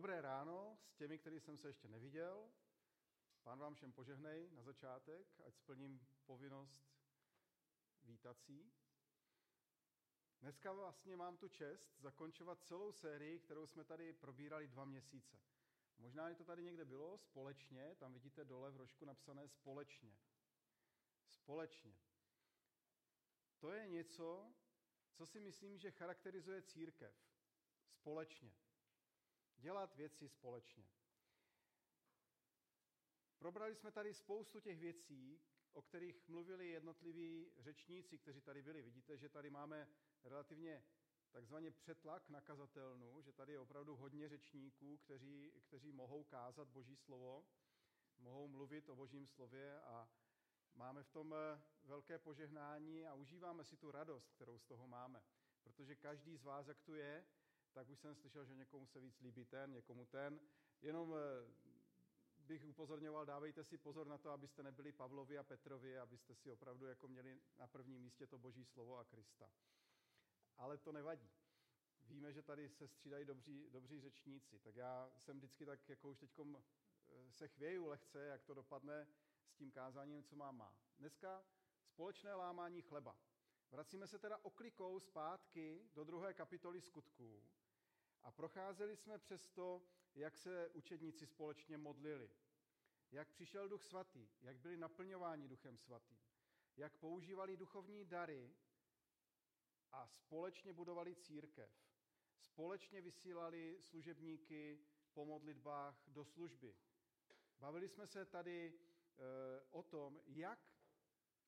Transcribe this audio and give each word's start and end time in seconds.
Dobré 0.00 0.20
ráno 0.20 0.78
s 0.84 0.94
těmi, 0.94 1.18
který 1.18 1.40
jsem 1.40 1.58
se 1.58 1.68
ještě 1.68 1.88
neviděl. 1.88 2.50
Pán 3.42 3.58
vám 3.58 3.74
všem 3.74 3.92
požehnej 3.92 4.50
na 4.50 4.62
začátek, 4.62 5.40
ať 5.46 5.56
splním 5.56 6.06
povinnost 6.24 6.82
vítací. 8.02 8.72
Dneska 10.40 10.72
vlastně 10.72 11.16
mám 11.16 11.36
tu 11.36 11.48
čest 11.48 11.98
zakončovat 11.98 12.64
celou 12.64 12.92
sérii, 12.92 13.38
kterou 13.38 13.66
jsme 13.66 13.84
tady 13.84 14.12
probírali 14.12 14.68
dva 14.68 14.84
měsíce. 14.84 15.38
Možná 15.98 16.34
to 16.34 16.44
tady 16.44 16.62
někde 16.62 16.84
bylo, 16.84 17.18
společně, 17.18 17.94
tam 17.94 18.12
vidíte 18.12 18.44
dole 18.44 18.70
v 18.70 18.76
rožku 18.76 19.04
napsané 19.04 19.48
společně. 19.48 20.16
Společně. 21.26 21.98
To 23.58 23.72
je 23.72 23.88
něco, 23.88 24.54
co 25.12 25.26
si 25.26 25.40
myslím, 25.40 25.78
že 25.78 25.90
charakterizuje 25.90 26.62
církev. 26.62 27.14
Společně 27.88 28.52
dělat 29.60 29.94
věci 29.94 30.28
společně. 30.28 30.88
Probrali 33.38 33.74
jsme 33.74 33.92
tady 33.92 34.14
spoustu 34.14 34.60
těch 34.60 34.78
věcí, 34.78 35.40
o 35.72 35.82
kterých 35.82 36.28
mluvili 36.28 36.68
jednotliví 36.68 37.52
řečníci, 37.58 38.18
kteří 38.18 38.40
tady 38.40 38.62
byli. 38.62 38.82
Vidíte, 38.82 39.16
že 39.16 39.28
tady 39.28 39.50
máme 39.50 39.88
relativně 40.24 40.84
takzvaně 41.30 41.70
přetlak 41.70 42.28
na 42.28 42.40
kazatelnu, 42.40 43.22
že 43.22 43.32
tady 43.32 43.52
je 43.52 43.60
opravdu 43.60 43.96
hodně 43.96 44.28
řečníků, 44.28 44.96
kteří, 44.96 45.52
kteří 45.66 45.92
mohou 45.92 46.24
kázat 46.24 46.68
Boží 46.68 46.96
slovo, 46.96 47.46
mohou 48.18 48.48
mluvit 48.48 48.88
o 48.88 48.96
Božím 48.96 49.26
slově 49.26 49.80
a 49.80 50.08
máme 50.74 51.02
v 51.02 51.10
tom 51.10 51.34
eh, 51.34 51.62
velké 51.82 52.18
požehnání 52.18 53.06
a 53.06 53.14
užíváme 53.14 53.64
si 53.64 53.76
tu 53.76 53.90
radost, 53.90 54.30
kterou 54.30 54.58
z 54.58 54.64
toho 54.64 54.86
máme. 54.86 55.22
Protože 55.62 55.96
každý 55.96 56.36
z 56.36 56.44
vás, 56.44 56.66
jak 56.66 56.80
tu 56.80 56.94
je, 56.94 57.24
tak 57.72 57.88
už 57.88 57.98
jsem 57.98 58.14
slyšel, 58.14 58.44
že 58.44 58.54
někomu 58.54 58.86
se 58.86 59.00
víc 59.00 59.20
líbí 59.20 59.44
ten, 59.44 59.72
někomu 59.72 60.06
ten. 60.06 60.40
Jenom 60.82 61.14
eh, 61.14 61.70
bych 62.38 62.64
upozorňoval, 62.64 63.26
dávejte 63.26 63.64
si 63.64 63.78
pozor 63.78 64.06
na 64.06 64.18
to, 64.18 64.30
abyste 64.30 64.62
nebyli 64.62 64.92
Pavlovi 64.92 65.38
a 65.38 65.42
Petrovi, 65.42 65.98
abyste 65.98 66.34
si 66.34 66.50
opravdu 66.50 66.86
jako 66.86 67.08
měli 67.08 67.40
na 67.58 67.66
prvním 67.66 68.02
místě 68.02 68.26
to 68.26 68.38
boží 68.38 68.64
slovo 68.64 68.98
a 68.98 69.04
Krista. 69.04 69.50
Ale 70.56 70.78
to 70.78 70.92
nevadí. 70.92 71.30
Víme, 72.02 72.32
že 72.32 72.42
tady 72.42 72.68
se 72.68 72.88
střídají 72.88 73.24
dobří, 73.24 73.70
dobří 73.70 74.00
řečníci, 74.00 74.58
tak 74.58 74.76
já 74.76 75.10
jsem 75.18 75.36
vždycky 75.36 75.66
tak, 75.66 75.88
jako 75.88 76.10
už 76.10 76.18
teď 76.18 76.30
eh, 76.38 77.32
se 77.32 77.48
chvěju 77.48 77.86
lehce, 77.86 78.26
jak 78.26 78.42
to 78.42 78.54
dopadne 78.54 79.06
s 79.46 79.54
tím 79.54 79.70
kázáním, 79.70 80.24
co 80.24 80.36
má 80.36 80.52
má. 80.52 80.74
Dneska 80.98 81.44
společné 81.84 82.34
lámání 82.34 82.82
chleba. 82.82 83.16
Vracíme 83.70 84.06
se 84.06 84.18
teda 84.18 84.38
oklikou 84.44 85.00
zpátky 85.00 85.90
do 85.94 86.04
druhé 86.04 86.34
kapitoly 86.34 86.80
skutků 86.80 87.42
a 88.22 88.30
procházeli 88.30 88.96
jsme 88.96 89.18
přes 89.18 89.48
to, 89.48 89.82
jak 90.14 90.36
se 90.36 90.68
učedníci 90.68 91.26
společně 91.26 91.78
modlili, 91.78 92.30
jak 93.10 93.28
přišel 93.32 93.68
duch 93.68 93.82
svatý, 93.82 94.28
jak 94.40 94.58
byli 94.58 94.76
naplňováni 94.76 95.48
duchem 95.48 95.78
svatým, 95.78 96.18
jak 96.76 96.96
používali 96.96 97.56
duchovní 97.56 98.04
dary 98.04 98.54
a 99.92 100.08
společně 100.08 100.72
budovali 100.72 101.16
církev. 101.16 101.70
Společně 102.38 103.00
vysílali 103.00 103.78
služebníky 103.80 104.80
po 105.12 105.24
modlitbách 105.24 106.02
do 106.06 106.24
služby. 106.24 106.76
Bavili 107.58 107.88
jsme 107.88 108.06
se 108.06 108.24
tady 108.24 108.72
e, 108.72 109.60
o 109.70 109.82
tom, 109.82 110.20
jak 110.26 110.79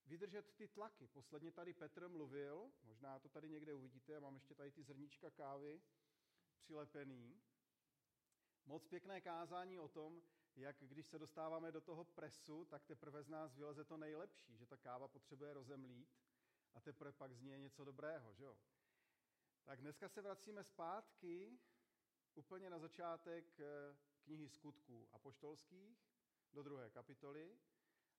vydržet 0.06 0.54
ty 0.54 0.68
tlaky. 0.68 1.08
Posledně 1.08 1.52
tady 1.52 1.74
Petr 1.74 2.08
mluvil, 2.08 2.72
možná 2.82 3.18
to 3.18 3.28
tady 3.28 3.48
někde 3.48 3.74
uvidíte, 3.74 4.12
já 4.12 4.20
mám 4.20 4.34
ještě 4.34 4.54
tady 4.54 4.70
ty 4.70 4.82
zrníčka 4.82 5.30
kávy 5.30 5.82
přilepený. 6.58 7.42
Moc 8.64 8.86
pěkné 8.86 9.20
kázání 9.20 9.78
o 9.78 9.88
tom, 9.88 10.22
jak 10.56 10.76
když 10.80 11.06
se 11.06 11.18
dostáváme 11.18 11.72
do 11.72 11.80
toho 11.80 12.04
presu, 12.04 12.64
tak 12.64 12.84
teprve 12.84 13.22
z 13.22 13.28
nás 13.28 13.54
vyleze 13.54 13.84
to 13.84 13.96
nejlepší, 13.96 14.56
že 14.56 14.66
ta 14.66 14.76
káva 14.76 15.08
potřebuje 15.08 15.54
rozemlít 15.54 16.08
a 16.74 16.80
teprve 16.80 17.12
pak 17.12 17.34
z 17.34 17.40
ní 17.40 17.50
je 17.50 17.58
něco 17.58 17.84
dobrého. 17.84 18.34
Že 18.34 18.44
jo? 18.44 18.56
Tak 19.64 19.80
dneska 19.80 20.08
se 20.08 20.22
vracíme 20.22 20.64
zpátky 20.64 21.58
úplně 22.34 22.70
na 22.70 22.78
začátek 22.78 23.60
eh, 23.60 23.96
knihy 24.22 24.48
skutků 24.48 25.08
apoštolských 25.12 25.98
do 26.52 26.62
druhé 26.62 26.90
kapitoly 26.90 27.58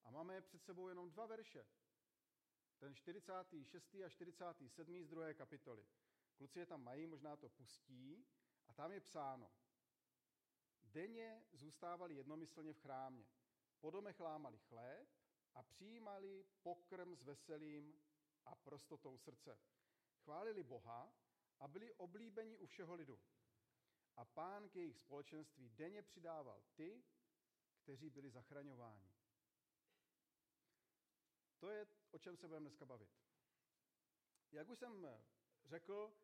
a 0.04 0.12
máme 0.12 0.42
před 0.42 0.64
sebou 0.64 0.88
jenom 0.88 1.10
dva 1.10 1.26
verše. 1.26 1.66
Ten 2.78 2.96
46. 2.96 3.96
a 4.06 4.10
47. 4.10 5.04
z 5.04 5.08
druhé 5.08 5.34
kapitoly. 5.34 5.88
Kluci 6.36 6.60
je 6.60 6.66
tam 6.66 6.84
mají, 6.84 7.08
možná 7.08 7.36
to 7.36 7.50
pustí. 7.50 8.26
A 8.68 8.74
tam 8.74 8.92
je 8.92 9.00
psáno. 9.00 9.52
Denně 10.84 11.46
zůstávali 11.52 12.16
jednomyslně 12.16 12.74
v 12.74 12.80
chrámě. 12.80 13.26
Po 13.80 13.92
domech 13.92 14.20
lámali 14.20 14.60
chléb 14.60 15.08
a 15.54 15.64
přijímali 15.64 16.46
pokrm 16.62 17.16
s 17.16 17.24
veselým 17.24 18.02
a 18.46 18.56
prostotou 18.56 19.18
srdce. 19.18 19.60
Chválili 20.18 20.64
Boha 20.64 21.14
a 21.60 21.68
byli 21.68 21.94
oblíbeni 21.94 22.58
u 22.58 22.66
všeho 22.66 22.94
lidu. 22.94 23.20
A 24.16 24.26
pán 24.26 24.70
k 24.70 24.76
jejich 24.76 25.00
společenství 25.00 25.70
denně 25.70 26.02
přidával 26.02 26.64
ty, 26.76 27.04
kteří 27.84 28.10
byli 28.10 28.30
zachraňováni. 28.30 29.13
To 31.64 31.70
je, 31.70 31.88
o 32.12 32.20
čem 32.20 32.38
se 32.38 32.48
budeme 32.48 32.64
dneska 32.64 32.86
bavit. 32.86 33.10
Jak 34.52 34.70
už 34.70 34.80
jsem 34.80 35.08
řekl, 35.66 36.18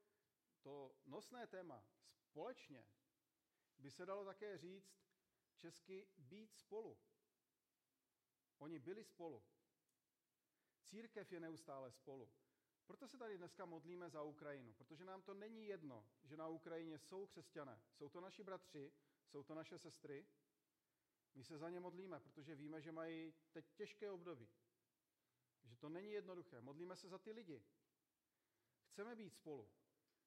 to 0.62 0.96
nosné 1.06 1.48
téma 1.48 1.86
společně 2.18 2.88
by 3.78 3.92
se 3.92 4.06
dalo 4.06 4.26
také 4.26 4.58
říct 4.58 5.00
česky 5.56 6.08
být 6.18 6.56
spolu. 6.56 6.98
Oni 8.58 8.80
byli 8.80 9.04
spolu. 9.04 9.44
Církev 10.86 11.32
je 11.32 11.40
neustále 11.40 11.92
spolu. 11.92 12.32
Proto 12.86 13.08
se 13.08 13.18
tady 13.18 13.38
dneska 13.38 13.66
modlíme 13.66 14.10
za 14.10 14.24
Ukrajinu, 14.24 14.74
protože 14.74 15.06
nám 15.06 15.22
to 15.22 15.34
není 15.34 15.66
jedno, 15.66 16.10
že 16.24 16.38
na 16.38 16.48
Ukrajině 16.48 17.00
jsou 17.00 17.28
křesťané. 17.28 17.82
Jsou 17.94 18.10
to 18.10 18.22
naši 18.22 18.44
bratři, 18.44 18.94
jsou 19.28 19.44
to 19.44 19.56
naše 19.56 19.78
sestry. 19.78 20.28
My 21.36 21.44
se 21.44 21.58
za 21.58 21.70
ně 21.70 21.80
modlíme, 21.80 22.20
protože 22.20 22.56
víme, 22.56 22.82
že 22.82 22.92
mají 22.92 23.34
teď 23.52 23.74
těžké 23.74 24.12
období. 24.12 24.50
Že 25.69 25.78
to 25.78 25.90
není 25.90 26.12
jednoduché. 26.12 26.62
Modlíme 26.62 26.96
se 26.96 27.09
za 27.09 27.18
ty 27.18 27.31
lidi. 27.31 27.63
Chceme 28.88 29.16
být 29.16 29.30
spolu. 29.30 29.69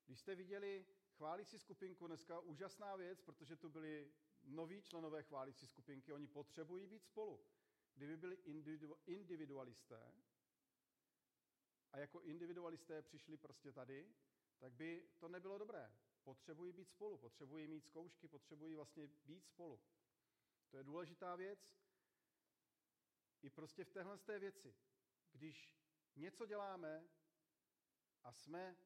Když 0.06 0.20
jste 0.20 0.34
viděli 0.34 0.86
chválící 1.16 1.58
skupinku, 1.58 2.06
dneska 2.06 2.41
úžasná 2.41 2.97
věc, 2.97 3.20
protože 3.22 3.56
tu 3.56 3.69
byli 3.69 4.12
noví 4.42 4.82
členové 4.82 5.22
chválící 5.22 5.66
skupinky, 5.66 6.12
oni 6.12 6.26
potřebují 6.26 6.86
být 6.86 7.04
spolu. 7.04 7.47
Kdyby 7.94 8.16
byli 8.16 8.36
individualisté 9.06 10.12
a 11.92 11.98
jako 11.98 12.20
individualisté 12.20 13.02
přišli 13.02 13.36
prostě 13.36 13.72
tady, 13.72 14.14
tak 14.58 14.72
by 14.72 15.08
to 15.19 15.28
nebylo 15.28 15.58
dobré. 15.58 15.94
Potřebují 16.25 16.72
být 16.72 16.88
spolu, 16.88 17.19
potřebují 17.19 17.66
mít 17.66 17.84
zkoušky, 17.84 18.28
potřebují 18.28 18.75
vlastně 18.75 19.06
být 19.06 19.47
spolu. 19.47 19.81
To 20.70 20.76
je 20.76 20.84
důležitá 20.84 21.36
věc. 21.36 21.76
I 23.42 23.50
prostě 23.50 23.84
v 23.84 23.91
téhle 23.91 24.19
té 24.19 24.38
věci. 24.38 24.75
Když 25.32 25.75
něco 26.16 26.47
děláme 26.47 27.09
a 28.22 28.32
jsme 28.32 28.76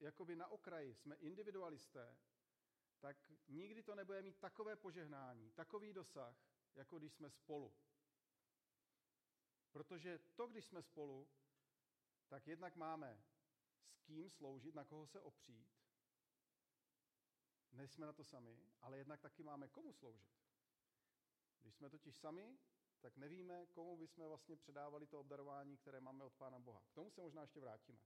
jakoby 0.00 0.36
na 0.36 0.46
okraji, 0.46 0.94
jsme 0.94 1.16
individualisté, 1.16 2.18
tak 3.00 3.16
nikdy 3.48 3.82
to 3.82 3.94
nebude 3.94 4.22
mít 4.22 4.38
takové 4.38 4.76
požehnání, 4.76 5.50
takový 5.50 5.92
dosah, 5.92 6.36
jako 6.74 6.98
když 6.98 7.12
jsme 7.12 7.30
spolu. 7.30 7.74
Protože 9.72 10.18
to, 10.18 10.46
když 10.46 10.64
jsme 10.64 10.82
spolu, 10.82 11.28
tak 12.28 12.46
jednak 12.46 12.76
máme 12.76 13.24
s 13.90 14.00
kým 14.00 14.30
sloužit, 14.30 14.74
na 14.74 14.84
koho 14.84 15.06
se 15.06 15.20
opřít. 15.20 15.68
Nejsme 17.72 18.06
na 18.06 18.12
to 18.12 18.24
sami, 18.24 18.60
ale 18.80 18.98
jednak 18.98 19.20
taky 19.20 19.42
máme 19.42 19.68
komu 19.68 19.92
sloužit. 19.92 20.42
Když 21.60 21.74
jsme 21.74 21.90
totiž 21.90 22.16
sami, 22.16 22.58
tak 23.02 23.16
nevíme, 23.16 23.66
komu 23.66 23.96
bychom 23.96 24.28
vlastně 24.28 24.56
předávali 24.56 25.06
to 25.06 25.20
obdarování, 25.20 25.76
které 25.76 26.00
máme 26.00 26.24
od 26.24 26.34
Pána 26.34 26.58
Boha. 26.58 26.82
K 26.88 26.94
tomu 26.94 27.10
se 27.10 27.20
možná 27.20 27.42
ještě 27.42 27.60
vrátíme. 27.60 27.98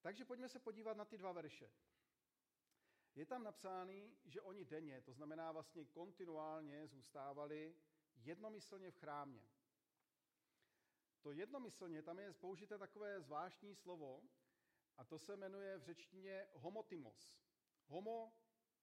Takže 0.00 0.24
pojďme 0.24 0.48
se 0.48 0.58
podívat 0.58 0.96
na 0.96 1.04
ty 1.04 1.18
dva 1.18 1.32
verše. 1.32 1.70
Je 3.14 3.26
tam 3.26 3.42
napsáný, 3.42 4.16
že 4.24 4.40
oni 4.40 4.64
denně, 4.64 5.00
to 5.00 5.12
znamená 5.12 5.52
vlastně 5.52 5.84
kontinuálně, 5.84 6.86
zůstávali 6.86 7.76
jednomyslně 8.16 8.90
v 8.90 8.96
chrámě. 8.96 9.48
To 11.20 11.32
jednomyslně, 11.32 12.02
tam 12.02 12.18
je 12.18 12.32
použité 12.32 12.78
takové 12.78 13.20
zvláštní 13.20 13.74
slovo, 13.74 14.22
a 14.96 15.04
to 15.04 15.18
se 15.18 15.36
jmenuje 15.36 15.78
v 15.78 15.82
řečtině 15.82 16.48
homotymos. 16.52 17.36
Homo 17.86 18.32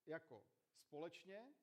jako 0.05 0.45
společně 0.75 1.55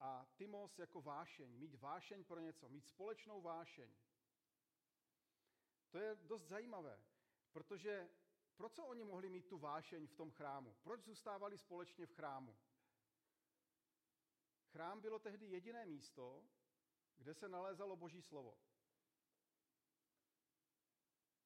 a 0.00 0.26
tymos 0.36 0.78
jako 0.78 1.02
vášeň. 1.02 1.58
Mít 1.58 1.74
vášeň 1.74 2.24
pro 2.24 2.40
něco, 2.40 2.68
mít 2.68 2.86
společnou 2.86 3.42
vášeň. 3.42 3.94
To 5.90 5.98
je 5.98 6.16
dost 6.16 6.42
zajímavé, 6.42 7.02
protože 7.52 8.10
pro 8.56 8.68
co 8.68 8.86
oni 8.86 9.04
mohli 9.04 9.28
mít 9.28 9.46
tu 9.48 9.58
vášeň 9.58 10.06
v 10.06 10.14
tom 10.14 10.30
chrámu? 10.30 10.74
Proč 10.82 11.04
zůstávali 11.04 11.58
společně 11.58 12.06
v 12.06 12.12
chrámu? 12.12 12.56
chrám 14.70 15.00
bylo 15.00 15.18
tehdy 15.18 15.46
jediné 15.46 15.86
místo, 15.86 16.44
kde 17.16 17.34
se 17.34 17.48
nalézalo 17.48 17.96
Boží 17.96 18.22
slovo. 18.22 18.58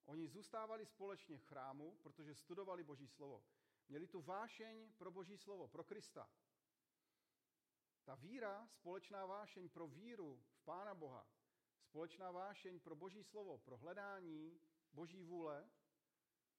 Oni 0.04 0.28
zůstávali 0.28 0.86
společně 0.86 1.38
v 1.38 1.44
chrámu, 1.44 1.96
protože 2.02 2.34
studovali 2.34 2.84
Boží 2.84 3.08
slovo. 3.08 3.44
Měli 3.88 4.06
tu 4.06 4.22
vášeň 4.22 4.92
pro 4.92 5.10
Boží 5.10 5.36
slovo, 5.36 5.68
pro 5.68 5.84
Krista. 5.84 6.30
Ta 8.04 8.14
víra, 8.14 8.66
společná 8.66 9.26
vášeň 9.26 9.68
pro 9.68 9.86
víru 9.86 10.44
v 10.50 10.64
Pána 10.64 10.94
Boha, 10.94 11.26
společná 11.82 12.30
vášeň 12.30 12.80
pro 12.80 12.96
Boží 12.96 13.24
slovo, 13.24 13.58
pro 13.58 13.76
hledání 13.76 14.60
Boží 14.92 15.24
vůle, 15.24 15.70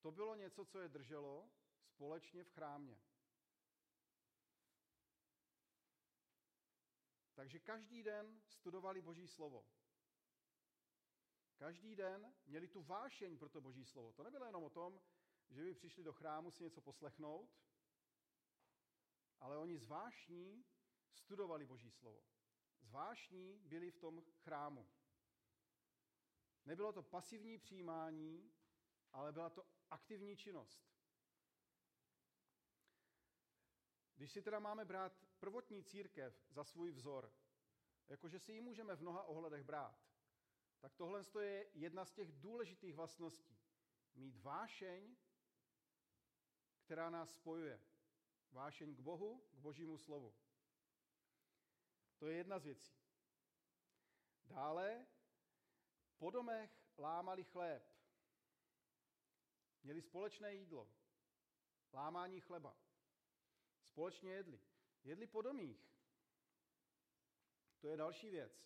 to 0.02 0.12
bylo 0.12 0.36
něco, 0.36 0.66
co 0.66 0.80
je 0.80 0.90
drželo 0.90 1.50
společně 1.84 2.44
v 2.44 2.50
chrámě. 2.50 3.00
Takže 7.34 7.60
každý 7.60 8.04
den 8.04 8.42
studovali 8.48 9.02
Boží 9.02 9.28
slovo. 9.28 9.66
Každý 11.58 11.96
den 11.96 12.36
měli 12.46 12.68
tu 12.68 12.84
vášeň 12.84 13.38
pro 13.38 13.50
to 13.50 13.62
Boží 13.62 13.86
slovo. 13.86 14.14
To 14.14 14.24
nebylo 14.24 14.46
jenom 14.46 14.64
o 14.64 14.70
tom, 14.70 15.02
že 15.50 15.64
by 15.64 15.74
přišli 15.74 16.04
do 16.04 16.14
chrámu 16.14 16.52
si 16.52 16.64
něco 16.64 16.82
poslechnout, 16.82 17.50
ale 19.40 19.58
oni 19.58 19.78
zvášní 19.78 20.66
studovali 21.16 21.66
Boží 21.66 21.92
slovo. 21.92 22.24
Zvášní 22.82 23.60
byli 23.60 23.92
v 23.92 23.98
tom 23.98 24.24
chrámu. 24.44 24.88
Nebylo 26.66 26.94
to 26.94 27.04
pasivní 27.04 27.58
přijímání, 27.58 28.52
ale 29.12 29.32
byla 29.32 29.50
to 29.50 29.68
aktivní 29.90 30.38
činnost. 30.38 30.86
Když 34.16 34.32
si 34.32 34.42
teda 34.42 34.60
máme 34.60 34.86
brát 34.86 35.26
prvotní 35.40 35.84
církev 35.84 36.46
za 36.50 36.64
svůj 36.64 36.92
vzor, 36.92 37.34
jakože 38.08 38.40
si 38.40 38.54
ji 38.54 38.62
můžeme 38.62 38.96
v 38.96 39.02
mnoha 39.02 39.24
ohledech 39.24 39.64
brát, 39.64 40.06
tak 40.80 40.96
tohle 40.96 41.24
je 41.42 41.70
jedna 41.74 42.06
z 42.06 42.12
těch 42.12 42.32
důležitých 42.32 42.94
vlastností. 42.94 43.58
Mít 44.16 44.38
vášeň, 44.38 45.16
která 46.80 47.10
nás 47.10 47.34
spojuje. 47.34 47.82
Vášeň 48.52 48.96
k 48.96 49.00
Bohu, 49.00 49.48
k 49.52 49.58
Božímu 49.58 49.98
slovu. 49.98 50.34
To 52.18 52.28
je 52.28 52.38
jedna 52.38 52.60
z 52.60 52.64
věcí. 52.64 52.96
Dále 54.46 55.06
po 56.18 56.32
domech 56.32 56.72
lámali 56.98 57.44
chléb. 57.44 57.96
Měli 59.84 60.02
společné 60.02 60.54
jídlo. 60.54 60.90
Lámání 61.94 62.40
chleba. 62.40 62.78
Společně 63.84 64.32
jedli. 64.32 64.60
Jedli 65.04 65.28
po 65.28 65.42
domích. 65.42 65.96
To 67.80 67.88
je 67.88 67.98
další 67.98 68.30
věc. 68.30 68.66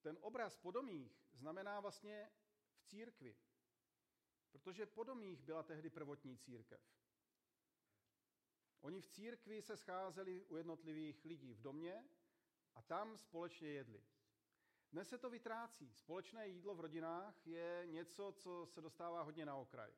Ten 0.00 0.18
obraz 0.20 0.56
po 0.56 0.70
domích 0.70 1.24
znamená 1.32 1.80
vlastně 1.80 2.32
v 2.78 2.84
církvi. 2.84 3.36
Protože 4.50 4.86
po 4.86 5.04
domích 5.04 5.42
byla 5.42 5.62
tehdy 5.62 5.90
prvotní 5.90 6.38
církev. 6.38 6.80
Oni 8.80 9.00
v 9.00 9.06
církvi 9.06 9.62
se 9.62 9.76
scházeli 9.76 10.44
u 10.44 10.56
jednotlivých 10.56 11.24
lidí 11.24 11.54
v 11.54 11.60
domě 11.60 12.04
a 12.74 12.82
tam 12.82 13.18
společně 13.18 13.68
jedli. 13.68 14.02
Dnes 14.92 15.08
se 15.08 15.18
to 15.18 15.30
vytrácí. 15.30 15.92
Společné 15.94 16.48
jídlo 16.48 16.74
v 16.74 16.80
rodinách 16.80 17.46
je 17.46 17.82
něco, 17.86 18.32
co 18.32 18.66
se 18.66 18.80
dostává 18.80 19.22
hodně 19.22 19.46
na 19.46 19.56
okraj. 19.56 19.92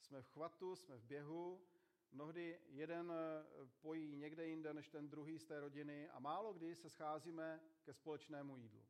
Jsme 0.00 0.22
v 0.22 0.28
chvatu, 0.28 0.76
jsme 0.76 0.96
v 0.98 1.04
běhu, 1.04 1.66
mnohdy 2.12 2.60
jeden 2.66 3.12
eh, 3.12 3.66
pojí 3.80 4.16
někde 4.16 4.46
jinde 4.46 4.74
než 4.74 4.88
ten 4.88 5.08
druhý 5.08 5.38
z 5.38 5.44
té 5.44 5.60
rodiny 5.60 6.08
a 6.08 6.18
málo 6.18 6.52
kdy 6.52 6.74
se 6.74 6.90
scházíme 6.90 7.60
ke 7.82 7.92
společnému 7.92 8.56
jídlu. 8.56 8.84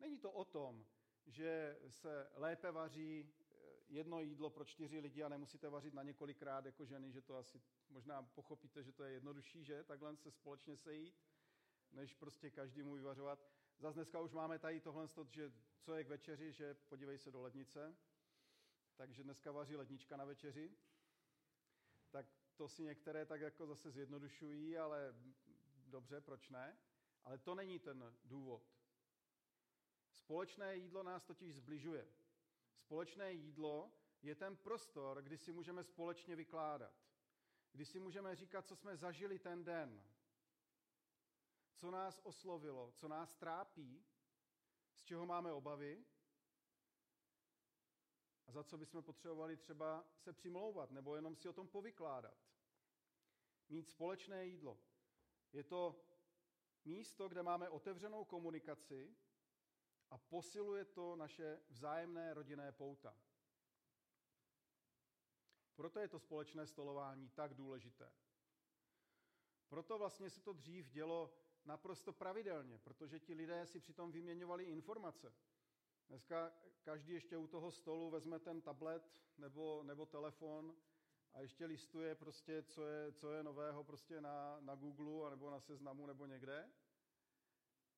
Není 0.00 0.18
to 0.18 0.32
o 0.32 0.44
tom, 0.44 0.86
že 1.26 1.78
se 1.88 2.30
lépe 2.34 2.70
vaří 2.70 3.34
jedno 3.88 4.20
jídlo 4.20 4.50
pro 4.50 4.64
čtyři 4.64 4.98
lidi 5.00 5.22
a 5.22 5.28
nemusíte 5.28 5.68
vařit 5.68 5.94
na 5.94 6.02
několikrát 6.02 6.64
jako 6.64 6.84
ženy, 6.84 7.12
že 7.12 7.22
to 7.22 7.36
asi 7.36 7.62
možná 7.88 8.22
pochopíte, 8.22 8.82
že 8.82 8.92
to 8.92 9.04
je 9.04 9.12
jednodušší, 9.12 9.64
že 9.64 9.84
takhle 9.84 10.16
se 10.16 10.30
společně 10.30 10.76
sejít, 10.76 11.14
než 11.92 12.14
prostě 12.14 12.50
každý 12.50 12.82
mu 12.82 12.94
vyvařovat. 12.94 13.46
Zas 13.78 13.94
dneska 13.94 14.20
už 14.20 14.32
máme 14.32 14.58
tady 14.58 14.80
tohle, 14.80 15.08
že 15.30 15.52
co 15.80 15.94
je 15.94 16.04
k 16.04 16.08
večeři, 16.08 16.52
že 16.52 16.74
podívej 16.74 17.18
se 17.18 17.30
do 17.30 17.40
lednice. 17.40 17.96
Takže 18.96 19.22
dneska 19.22 19.52
vaří 19.52 19.76
lednička 19.76 20.16
na 20.16 20.24
večeři. 20.24 20.76
Tak 22.10 22.26
to 22.56 22.68
si 22.68 22.82
některé 22.82 23.26
tak 23.26 23.40
jako 23.40 23.66
zase 23.66 23.90
zjednodušují, 23.90 24.78
ale 24.78 25.14
dobře, 25.86 26.20
proč 26.20 26.48
ne? 26.48 26.78
Ale 27.24 27.38
to 27.38 27.54
není 27.54 27.78
ten 27.78 28.16
důvod. 28.24 28.62
Společné 30.12 30.76
jídlo 30.76 31.02
nás 31.02 31.24
totiž 31.24 31.56
zbližuje. 31.56 32.08
Společné 32.86 33.32
jídlo 33.32 33.92
je 34.22 34.34
ten 34.34 34.56
prostor, 34.56 35.22
kdy 35.22 35.38
si 35.38 35.52
můžeme 35.52 35.84
společně 35.84 36.36
vykládat. 36.36 36.94
Kdy 37.72 37.84
si 37.84 38.00
můžeme 38.00 38.36
říkat, 38.36 38.66
co 38.66 38.76
jsme 38.76 38.96
zažili 38.96 39.38
ten 39.38 39.64
den. 39.64 40.02
Co 41.76 41.90
nás 41.90 42.20
oslovilo, 42.22 42.92
co 42.92 43.08
nás 43.08 43.36
trápí, 43.36 44.04
z 44.94 45.02
čeho 45.02 45.26
máme 45.26 45.52
obavy 45.52 46.04
a 48.46 48.52
za 48.52 48.64
co 48.64 48.78
bychom 48.78 49.02
potřebovali 49.02 49.56
třeba 49.56 50.06
se 50.16 50.32
přimlouvat 50.32 50.90
nebo 50.90 51.16
jenom 51.16 51.36
si 51.36 51.48
o 51.48 51.52
tom 51.52 51.68
povykládat. 51.68 52.38
Mít 53.68 53.88
společné 53.88 54.46
jídlo. 54.46 54.78
Je 55.52 55.64
to 55.64 56.04
místo, 56.84 57.28
kde 57.28 57.42
máme 57.42 57.68
otevřenou 57.68 58.24
komunikaci, 58.24 59.16
a 60.10 60.18
posiluje 60.18 60.84
to 60.84 61.16
naše 61.16 61.60
vzájemné 61.68 62.34
rodinné 62.34 62.72
pouta. 62.72 63.16
Proto 65.74 66.00
je 66.00 66.08
to 66.08 66.18
společné 66.18 66.66
stolování 66.66 67.28
tak 67.28 67.54
důležité. 67.54 68.12
Proto 69.68 69.98
vlastně 69.98 70.30
se 70.30 70.40
to 70.40 70.52
dřív 70.52 70.90
dělo 70.90 71.34
naprosto 71.64 72.12
pravidelně, 72.12 72.78
protože 72.78 73.20
ti 73.20 73.34
lidé 73.34 73.66
si 73.66 73.80
přitom 73.80 74.12
vyměňovali 74.12 74.64
informace. 74.64 75.34
Dneska 76.08 76.52
každý 76.82 77.12
ještě 77.12 77.36
u 77.36 77.46
toho 77.46 77.70
stolu 77.70 78.10
vezme 78.10 78.38
ten 78.38 78.60
tablet 78.60 79.22
nebo, 79.38 79.82
nebo 79.82 80.06
telefon 80.06 80.76
a 81.32 81.40
ještě 81.40 81.66
listuje 81.66 82.14
prostě, 82.14 82.62
co 82.62 82.86
je, 82.86 83.12
co 83.12 83.32
je 83.32 83.42
nového 83.42 83.84
prostě 83.84 84.20
na, 84.20 84.60
na 84.60 84.74
Google 84.74 85.30
nebo 85.30 85.50
na 85.50 85.60
seznamu 85.60 86.06
nebo 86.06 86.26
někde 86.26 86.70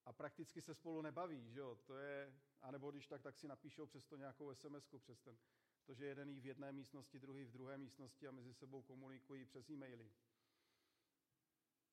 a 0.08 0.12
prakticky 0.12 0.62
se 0.62 0.74
spolu 0.74 1.02
nebaví, 1.02 1.50
že 1.50 1.60
jo? 1.60 1.76
To 1.84 1.96
je, 1.96 2.40
anebo 2.60 2.90
když 2.90 3.06
tak, 3.06 3.22
tak 3.22 3.36
si 3.36 3.48
napíšou 3.48 3.86
přesto 3.86 4.16
nějakou 4.16 4.54
sms 4.54 4.86
přes 4.86 5.20
ten, 5.20 5.38
protože 5.84 6.06
jeden 6.06 6.28
jí 6.28 6.40
v 6.40 6.46
jedné 6.46 6.72
místnosti, 6.72 7.18
druhý 7.18 7.44
v 7.44 7.50
druhé 7.50 7.78
místnosti 7.78 8.28
a 8.28 8.30
mezi 8.30 8.54
sebou 8.54 8.82
komunikují 8.82 9.44
přes 9.44 9.70
e-maily. 9.70 10.12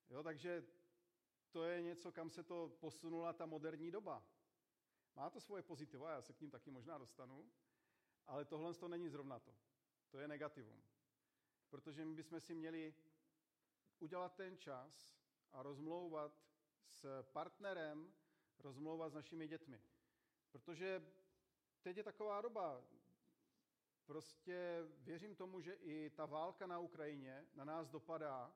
Jo, 0.10 0.24
takže 0.24 0.66
to 1.52 1.64
je 1.64 1.82
něco, 1.82 2.12
kam 2.12 2.30
se 2.30 2.44
to 2.44 2.78
posunula 2.80 3.34
ta 3.34 3.46
moderní 3.46 3.92
doba. 3.92 4.26
Má 5.16 5.30
to 5.30 5.42
svoje 5.42 5.64
pozitiva, 5.64 6.12
já 6.12 6.22
se 6.22 6.34
k 6.34 6.42
ním 6.42 6.52
taky 6.52 6.72
možná 6.72 6.98
dostanu, 6.98 7.52
ale 8.26 8.46
tohle 8.46 8.74
to 8.74 8.88
není 8.88 9.10
zrovna 9.10 9.40
to. 9.40 9.56
To 10.10 10.20
je 10.20 10.28
negativum. 10.28 10.84
Protože 11.70 12.06
my 12.06 12.16
bychom 12.16 12.40
si 12.40 12.56
měli 12.56 12.96
udělat 14.00 14.36
ten 14.36 14.58
čas 14.58 15.16
a 15.52 15.64
rozmlouvat 15.64 16.46
s 16.88 17.24
partnerem 17.24 18.14
rozmlouvat 18.60 19.12
s 19.12 19.14
našimi 19.14 19.48
dětmi. 19.48 19.82
Protože 20.52 21.12
teď 21.82 21.98
je 21.98 22.04
taková 22.04 22.42
doba, 22.42 22.84
prostě 24.06 24.88
věřím 24.98 25.36
tomu, 25.36 25.62
že 25.62 25.74
i 25.74 26.10
ta 26.10 26.26
válka 26.26 26.68
na 26.68 26.80
Ukrajině 26.80 27.48
na 27.54 27.66
nás 27.66 27.90
dopadá 27.90 28.56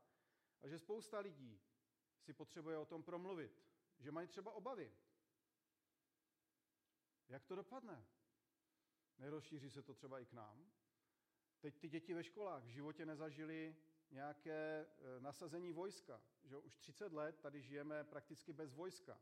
a 0.62 0.68
že 0.68 0.80
spousta 0.80 1.20
lidí 1.20 1.62
si 2.20 2.34
potřebuje 2.34 2.78
o 2.78 2.86
tom 2.86 3.04
promluvit, 3.04 3.64
že 4.00 4.12
mají 4.12 4.28
třeba 4.28 4.52
obavy. 4.52 4.92
Jak 7.30 7.46
to 7.46 7.56
dopadne? 7.56 8.06
Nerozšíří 9.18 9.70
se 9.70 9.82
to 9.82 9.94
třeba 9.94 10.20
i 10.20 10.26
k 10.26 10.34
nám? 10.34 10.72
Teď 11.60 11.80
ty 11.80 11.90
děti 11.90 12.14
ve 12.14 12.24
školách 12.24 12.64
v 12.64 12.68
životě 12.68 13.06
nezažili 13.06 13.76
nějaké 14.12 14.86
eh, 14.86 15.20
nasazení 15.20 15.74
vojska. 15.74 16.22
Že 16.44 16.58
už 16.58 16.78
30 16.78 17.14
let 17.14 17.40
tady 17.40 17.62
žijeme 17.62 18.04
prakticky 18.04 18.54
bez 18.54 18.74
vojska. 18.74 19.22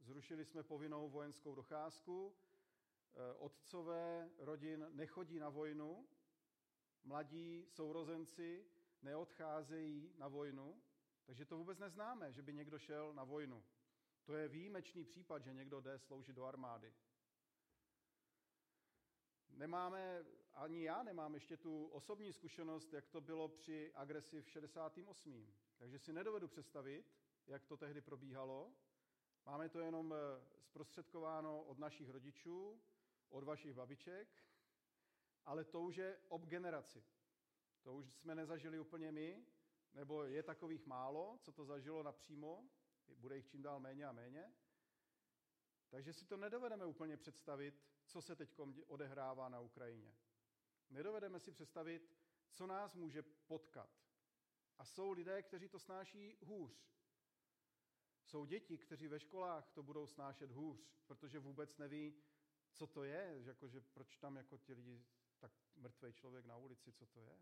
Zrušili 0.00 0.44
jsme 0.44 0.62
povinnou 0.62 1.10
vojenskou 1.10 1.54
docházku, 1.54 2.36
eh, 3.14 3.34
otcové 3.34 4.30
rodin 4.38 4.86
nechodí 4.90 5.38
na 5.38 5.48
vojnu, 5.48 6.08
mladí 7.04 7.66
sourozenci 7.68 8.70
neodcházejí 9.02 10.12
na 10.18 10.28
vojnu, 10.28 10.82
takže 11.24 11.44
to 11.44 11.56
vůbec 11.56 11.78
neznáme, 11.78 12.32
že 12.32 12.42
by 12.42 12.54
někdo 12.54 12.78
šel 12.78 13.12
na 13.14 13.24
vojnu. 13.24 13.64
To 14.24 14.36
je 14.36 14.48
výjimečný 14.48 15.04
případ, 15.04 15.42
že 15.42 15.54
někdo 15.54 15.80
jde 15.80 15.98
sloužit 15.98 16.36
do 16.36 16.44
armády. 16.44 16.94
Nemáme 19.50 20.24
ani 20.54 20.84
já 20.84 21.02
nemám 21.02 21.34
ještě 21.34 21.56
tu 21.56 21.86
osobní 21.86 22.32
zkušenost, 22.32 22.92
jak 22.92 23.08
to 23.08 23.20
bylo 23.20 23.48
při 23.48 23.92
agresi 23.94 24.42
v 24.42 24.50
68. 24.50 25.46
Takže 25.78 25.98
si 25.98 26.12
nedovedu 26.12 26.48
představit, 26.48 27.06
jak 27.46 27.64
to 27.64 27.76
tehdy 27.76 28.00
probíhalo. 28.00 28.72
Máme 29.46 29.68
to 29.68 29.80
jenom 29.80 30.14
eh, 30.14 30.16
zprostředkováno 30.62 31.62
od 31.62 31.78
našich 31.78 32.10
rodičů, 32.10 32.80
od 33.28 33.44
vašich 33.44 33.72
babiček, 33.74 34.28
ale 35.44 35.64
to 35.64 35.80
už 35.80 35.96
je 35.96 36.18
ob 36.28 36.46
generaci. 36.46 37.04
To 37.82 37.94
už 37.94 38.14
jsme 38.14 38.34
nezažili 38.34 38.80
úplně 38.80 39.12
my, 39.12 39.46
nebo 39.94 40.24
je 40.24 40.42
takových 40.42 40.86
málo, 40.86 41.38
co 41.42 41.52
to 41.52 41.64
zažilo 41.64 42.02
napřímo, 42.02 42.68
bude 43.16 43.36
jich 43.36 43.46
čím 43.46 43.62
dál 43.62 43.80
méně 43.80 44.04
a 44.04 44.12
méně. 44.12 44.52
Takže 45.88 46.12
si 46.12 46.24
to 46.24 46.36
nedovedeme 46.36 46.86
úplně 46.86 47.16
představit, 47.16 47.84
co 48.06 48.22
se 48.22 48.36
teď 48.36 48.54
odehrává 48.86 49.48
na 49.48 49.60
Ukrajině. 49.60 50.14
Nedovedeme 50.90 51.40
si 51.40 51.52
představit, 51.52 52.10
co 52.52 52.66
nás 52.66 52.94
může 52.94 53.22
potkat. 53.22 53.90
A 54.78 54.84
jsou 54.84 55.12
lidé, 55.12 55.42
kteří 55.42 55.68
to 55.68 55.78
snáší 55.78 56.36
hůř. 56.40 56.88
Jsou 58.24 58.44
děti, 58.44 58.78
kteří 58.78 59.08
ve 59.08 59.20
školách 59.20 59.70
to 59.70 59.82
budou 59.82 60.06
snášet 60.06 60.50
hůř, 60.50 60.88
protože 61.06 61.38
vůbec 61.38 61.78
neví, 61.78 62.14
co 62.72 62.86
to 62.86 63.04
je, 63.04 63.42
jako, 63.44 63.68
že 63.68 63.80
proč 63.80 64.16
tam 64.16 64.36
jako 64.36 64.58
ti 64.58 64.74
lidi, 64.74 65.04
tak 65.38 65.52
mrtvý 65.76 66.12
člověk 66.12 66.46
na 66.46 66.56
ulici, 66.56 66.92
co 66.92 67.06
to 67.06 67.22
je. 67.22 67.38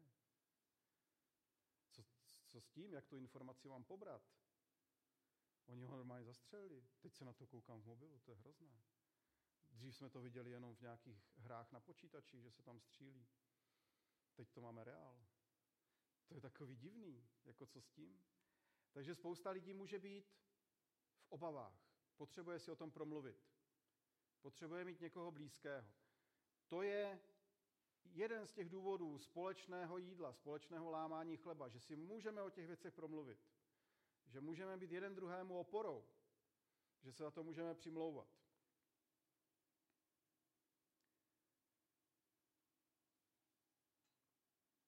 Co, 1.91 2.05
co 2.47 2.61
s 2.61 2.69
tím, 2.69 2.93
jak 2.93 3.07
tu 3.07 3.17
informaci 3.17 3.69
mám 3.69 3.85
pobrat? 3.85 4.23
Oni 5.67 5.85
ho 5.85 5.97
normálně 5.97 6.25
zastřelili. 6.25 6.87
Teď 7.01 7.15
se 7.15 7.25
na 7.25 7.33
to 7.33 7.47
koukám 7.47 7.83
v 7.83 7.87
mobilu, 7.87 8.19
to 8.19 8.31
je 8.31 8.37
hrozné. 8.37 8.83
Dřív 9.77 9.97
jsme 9.97 10.11
to 10.11 10.21
viděli 10.21 10.51
jenom 10.51 10.75
v 10.75 10.81
nějakých 10.81 11.31
hrách 11.37 11.73
na 11.73 11.81
počítači, 11.81 12.41
že 12.41 12.51
se 12.51 12.63
tam 12.63 12.81
střílí. 12.81 13.27
Teď 14.35 14.51
to 14.51 14.61
máme 14.61 14.85
reál. 14.85 15.27
To 16.29 16.35
je 16.35 16.41
takový 16.41 16.77
divný, 16.77 17.29
jako 17.45 17.67
co 17.67 17.81
s 17.81 17.91
tím. 17.91 18.23
Takže 18.93 19.15
spousta 19.15 19.51
lidí 19.51 19.73
může 19.73 19.99
být 19.99 20.35
v 21.19 21.27
obavách. 21.29 21.89
Potřebuje 22.17 22.59
si 22.59 22.71
o 22.71 22.77
tom 22.77 22.91
promluvit. 22.91 23.37
Potřebuje 24.41 24.85
mít 24.85 25.01
někoho 25.01 25.31
blízkého. 25.31 25.89
To 26.69 26.83
je 26.83 27.21
jeden 28.05 28.47
z 28.47 28.53
těch 28.53 28.69
důvodů 28.69 29.19
společného 29.19 29.99
jídla, 29.99 30.33
společného 30.33 30.91
lámání 30.91 31.37
chleba, 31.37 31.69
že 31.69 31.81
si 31.81 31.97
můžeme 31.97 32.43
o 32.43 32.51
těch 32.51 32.67
věcech 32.67 32.95
promluvit. 32.95 33.39
Že 34.27 34.41
můžeme 34.41 34.77
být 34.77 34.93
jeden 34.93 35.15
druhému 35.15 35.59
oporou. 35.59 36.05
Že 37.03 37.13
se 37.13 37.23
za 37.23 37.31
to 37.31 37.45
můžeme 37.45 37.75
přimlouvat. 37.75 38.29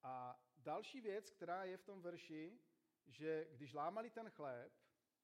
A 0.02 0.40
další 0.69 1.01
věc, 1.01 1.31
která 1.31 1.65
je 1.65 1.77
v 1.77 1.83
tom 1.83 2.03
verši, 2.03 2.61
že 3.07 3.49
když 3.51 3.75
lámali 3.75 4.11
ten 4.11 4.31
chléb 4.31 4.73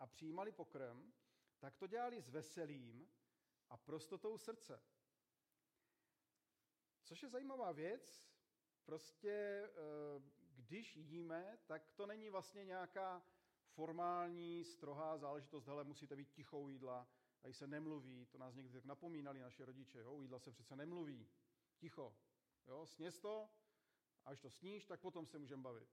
a 0.00 0.06
přijímali 0.06 0.52
pokrm, 0.52 1.12
tak 1.58 1.76
to 1.76 1.86
dělali 1.86 2.20
s 2.20 2.28
veselým 2.28 3.08
a 3.68 3.76
prostotou 3.76 4.38
srdce. 4.38 4.82
Což 7.02 7.22
je 7.22 7.28
zajímavá 7.28 7.72
věc, 7.72 8.32
prostě 8.84 9.32
eh, 9.32 9.72
když 10.54 10.96
jíme, 10.96 11.58
tak 11.66 11.90
to 11.90 12.06
není 12.06 12.30
vlastně 12.30 12.64
nějaká 12.64 13.22
formální, 13.68 14.64
strohá 14.64 15.18
záležitost, 15.18 15.66
hele, 15.66 15.84
musíte 15.84 16.16
být 16.16 16.30
tichou 16.30 16.68
jídla, 16.68 17.08
tady 17.40 17.54
se 17.54 17.66
nemluví, 17.66 18.26
to 18.26 18.38
nás 18.38 18.54
někdy 18.54 18.72
tak 18.72 18.84
napomínali 18.84 19.40
naše 19.40 19.64
rodiče, 19.64 19.98
jo, 19.98 20.20
jídla 20.20 20.38
se 20.38 20.50
přece 20.50 20.76
nemluví, 20.76 21.28
ticho, 21.76 22.16
jo, 22.66 22.86
sněz 22.86 23.18
to, 23.18 23.50
až 24.24 24.40
to 24.40 24.50
sníš, 24.50 24.86
tak 24.86 25.00
potom 25.00 25.26
se 25.26 25.38
můžeme 25.38 25.62
bavit. 25.62 25.88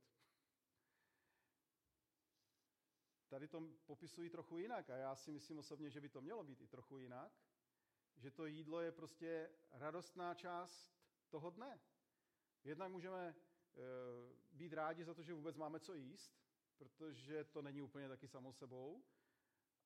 Tady 3.30 3.48
to 3.48 3.62
popisují 3.86 4.30
trochu 4.30 4.58
jinak 4.58 4.90
a 4.90 4.96
já 4.96 5.16
si 5.16 5.32
myslím 5.32 5.60
osobně, 5.60 5.90
že 5.90 6.02
by 6.02 6.10
to 6.10 6.22
mělo 6.22 6.44
být 6.44 6.62
i 6.62 6.68
trochu 6.68 6.98
jinak, 6.98 7.32
že 8.18 8.32
to 8.32 8.46
jídlo 8.46 8.82
je 8.82 8.92
prostě 8.92 9.50
radostná 9.72 10.36
část 10.36 10.94
toho 11.30 11.50
dne. 11.50 11.80
Jednak 12.64 12.92
můžeme 12.92 13.28
e, 13.28 13.36
být 14.52 14.74
rádi 14.74 15.04
za 15.06 15.14
to, 15.14 15.24
že 15.24 15.34
vůbec 15.34 15.58
máme 15.58 15.80
co 15.80 15.94
jíst, 15.94 16.42
protože 16.78 17.44
to 17.44 17.62
není 17.62 17.82
úplně 17.82 18.10
taky 18.10 18.28
samo 18.28 18.54
sebou. 18.54 19.04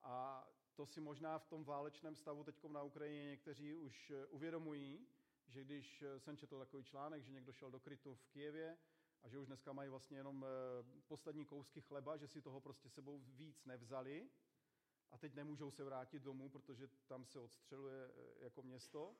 A 0.02 0.46
to 0.74 0.86
si 0.86 1.00
možná 1.00 1.38
v 1.38 1.46
tom 1.46 1.64
válečném 1.64 2.16
stavu 2.16 2.44
teď 2.44 2.64
na 2.64 2.82
Ukrajině 2.82 3.24
někteří 3.24 3.74
už 3.74 4.10
eh, 4.10 4.26
uvědomují, 4.26 5.06
že 5.46 5.64
když 5.64 6.02
eh, 6.02 6.20
jsem 6.20 6.36
četl 6.36 6.58
takový 6.58 6.84
článek, 6.84 7.22
že 7.22 7.32
někdo 7.32 7.52
šel 7.52 7.70
do 7.70 7.80
krytu 7.80 8.14
v 8.14 8.26
Kijevě 8.26 8.78
a 9.22 9.28
že 9.28 9.38
už 9.38 9.46
dneska 9.46 9.72
mají 9.72 9.90
vlastně 9.90 10.16
jenom 10.16 10.46
poslední 11.06 11.44
kousky 11.44 11.80
chleba, 11.80 12.16
že 12.16 12.28
si 12.28 12.42
toho 12.42 12.60
prostě 12.60 12.88
sebou 12.88 13.18
víc 13.18 13.64
nevzali 13.64 14.28
a 15.10 15.18
teď 15.18 15.34
nemůžou 15.34 15.70
se 15.70 15.84
vrátit 15.84 16.22
domů, 16.22 16.48
protože 16.48 16.88
tam 17.06 17.24
se 17.24 17.40
odstřeluje 17.40 18.10
jako 18.40 18.62
město, 18.62 19.16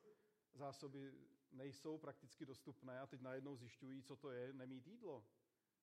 zásoby 0.54 1.14
nejsou 1.52 1.98
prakticky 1.98 2.46
dostupné 2.46 3.00
a 3.00 3.06
teď 3.06 3.20
najednou 3.20 3.56
zjišťují, 3.56 4.02
co 4.02 4.16
to 4.16 4.30
je 4.30 4.52
nemít 4.52 4.86
jídlo. 4.86 5.24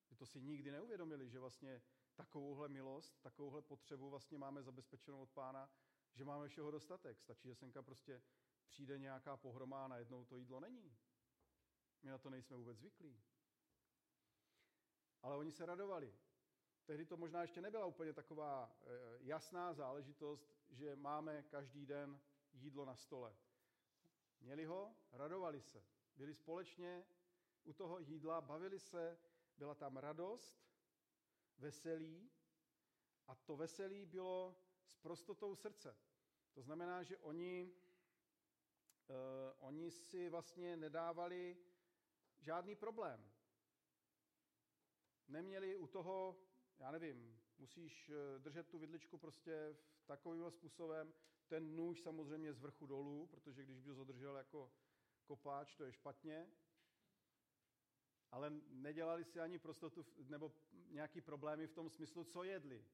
Že 0.09 0.15
to 0.15 0.25
si 0.25 0.41
nikdy 0.41 0.71
neuvědomili, 0.71 1.29
že 1.29 1.39
vlastně 1.39 1.81
takovouhle 2.15 2.69
milost, 2.69 3.21
takovouhle 3.21 3.61
potřebu 3.61 4.09
vlastně 4.09 4.37
máme 4.37 4.63
zabezpečenou 4.63 5.21
od 5.21 5.29
pána, 5.29 5.69
že 6.13 6.25
máme 6.25 6.47
všeho 6.47 6.71
dostatek. 6.71 7.19
Stačí, 7.19 7.47
že 7.47 7.55
senka 7.55 7.81
prostě 7.81 8.21
přijde 8.73 8.99
nějaká 8.99 9.37
pohroma 9.37 9.85
a 9.85 9.87
najednou 9.87 10.25
to 10.25 10.37
jídlo 10.37 10.59
není. 10.59 10.97
My 12.03 12.11
na 12.11 12.17
to 12.17 12.29
nejsme 12.29 12.57
vůbec 12.57 12.77
zvyklí. 12.77 13.21
Ale 15.21 15.37
oni 15.37 15.51
se 15.51 15.65
radovali. 15.65 16.13
Tehdy 16.85 17.05
to 17.05 17.17
možná 17.17 17.41
ještě 17.41 17.61
nebyla 17.61 17.85
úplně 17.85 18.13
taková 18.13 18.75
eh, 18.81 18.87
jasná 19.19 19.73
záležitost, 19.73 20.55
že 20.69 20.95
máme 20.95 21.43
každý 21.43 21.85
den 21.85 22.21
jídlo 22.53 22.85
na 22.85 22.95
stole. 22.95 23.35
Měli 24.39 24.65
ho, 24.65 24.95
radovali 25.11 25.61
se. 25.61 25.83
Byli 26.15 26.33
společně 26.33 27.05
u 27.63 27.73
toho 27.73 27.99
jídla, 27.99 28.41
bavili 28.41 28.79
se, 28.79 29.19
byla 29.57 29.75
tam 29.75 29.97
radost, 29.97 30.67
veselí 31.57 32.31
a 33.27 33.35
to 33.35 33.55
veselí 33.55 34.05
bylo 34.05 34.55
s 34.85 34.95
prostotou 34.95 35.55
srdce. 35.55 35.97
To 36.53 36.61
znamená, 36.61 37.03
že 37.03 37.17
oni, 37.17 37.73
oni 39.57 39.91
si 39.91 40.29
vlastně 40.29 40.77
nedávali 40.77 41.57
žádný 42.39 42.75
problém. 42.75 43.31
Neměli 45.27 45.77
u 45.77 45.87
toho, 45.87 46.39
já 46.79 46.91
nevím, 46.91 47.41
musíš 47.57 48.09
eh, 48.09 48.39
držet 48.39 48.67
tu 48.67 48.79
vidličku 48.79 49.17
prostě 49.17 49.75
v 49.97 50.05
takovým 50.05 50.51
způsobem, 50.51 51.13
ten 51.47 51.75
nůž 51.75 52.01
samozřejmě 52.01 52.53
z 52.53 52.59
vrchu 52.59 52.85
dolů, 52.85 53.27
protože 53.27 53.63
když 53.63 53.79
by 53.79 53.89
ho 53.89 53.95
zadržel 53.95 54.37
jako 54.37 54.71
kopáč, 55.25 55.75
to 55.75 55.83
je 55.83 55.93
špatně. 55.93 56.51
Ale 58.31 58.49
nedělali 58.67 59.23
si 59.23 59.39
ani 59.39 59.59
prostotu 59.59 60.05
nebo 60.27 60.53
nějaký 60.89 61.21
problémy 61.21 61.67
v 61.67 61.73
tom 61.73 61.89
smyslu, 61.89 62.23
co 62.23 62.43
jedli. 62.43 62.85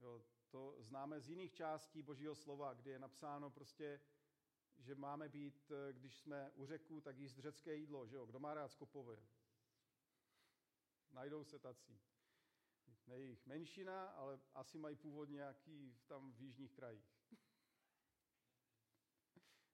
Jo, 0.00 0.22
to 0.50 0.76
známe 0.82 1.20
z 1.20 1.28
jiných 1.28 1.52
částí 1.52 2.02
Božího 2.02 2.34
slova, 2.34 2.74
kdy 2.74 2.90
je 2.90 2.98
napsáno 2.98 3.50
prostě, 3.50 4.00
že 4.78 4.94
máme 4.94 5.28
být, 5.28 5.72
když 5.92 6.16
jsme 6.16 6.50
u 6.50 6.66
řeku, 6.66 7.00
tak 7.00 7.18
jíst 7.18 7.38
řecké 7.38 7.74
jídlo, 7.74 8.06
že 8.06 8.16
jo? 8.16 8.26
Kdo 8.26 8.38
má 8.38 8.54
rád 8.54 8.68
skopově? 8.68 9.26
Najdou 11.10 11.44
se 11.44 11.58
tací 11.58 12.00
ne 13.08 13.18
jejich 13.18 13.46
menšina, 13.46 14.08
ale 14.08 14.40
asi 14.54 14.78
mají 14.78 14.96
původ 14.96 15.28
nějaký 15.28 15.98
tam 16.06 16.32
v 16.32 16.40
jižních 16.40 16.72
krajích. 16.72 17.22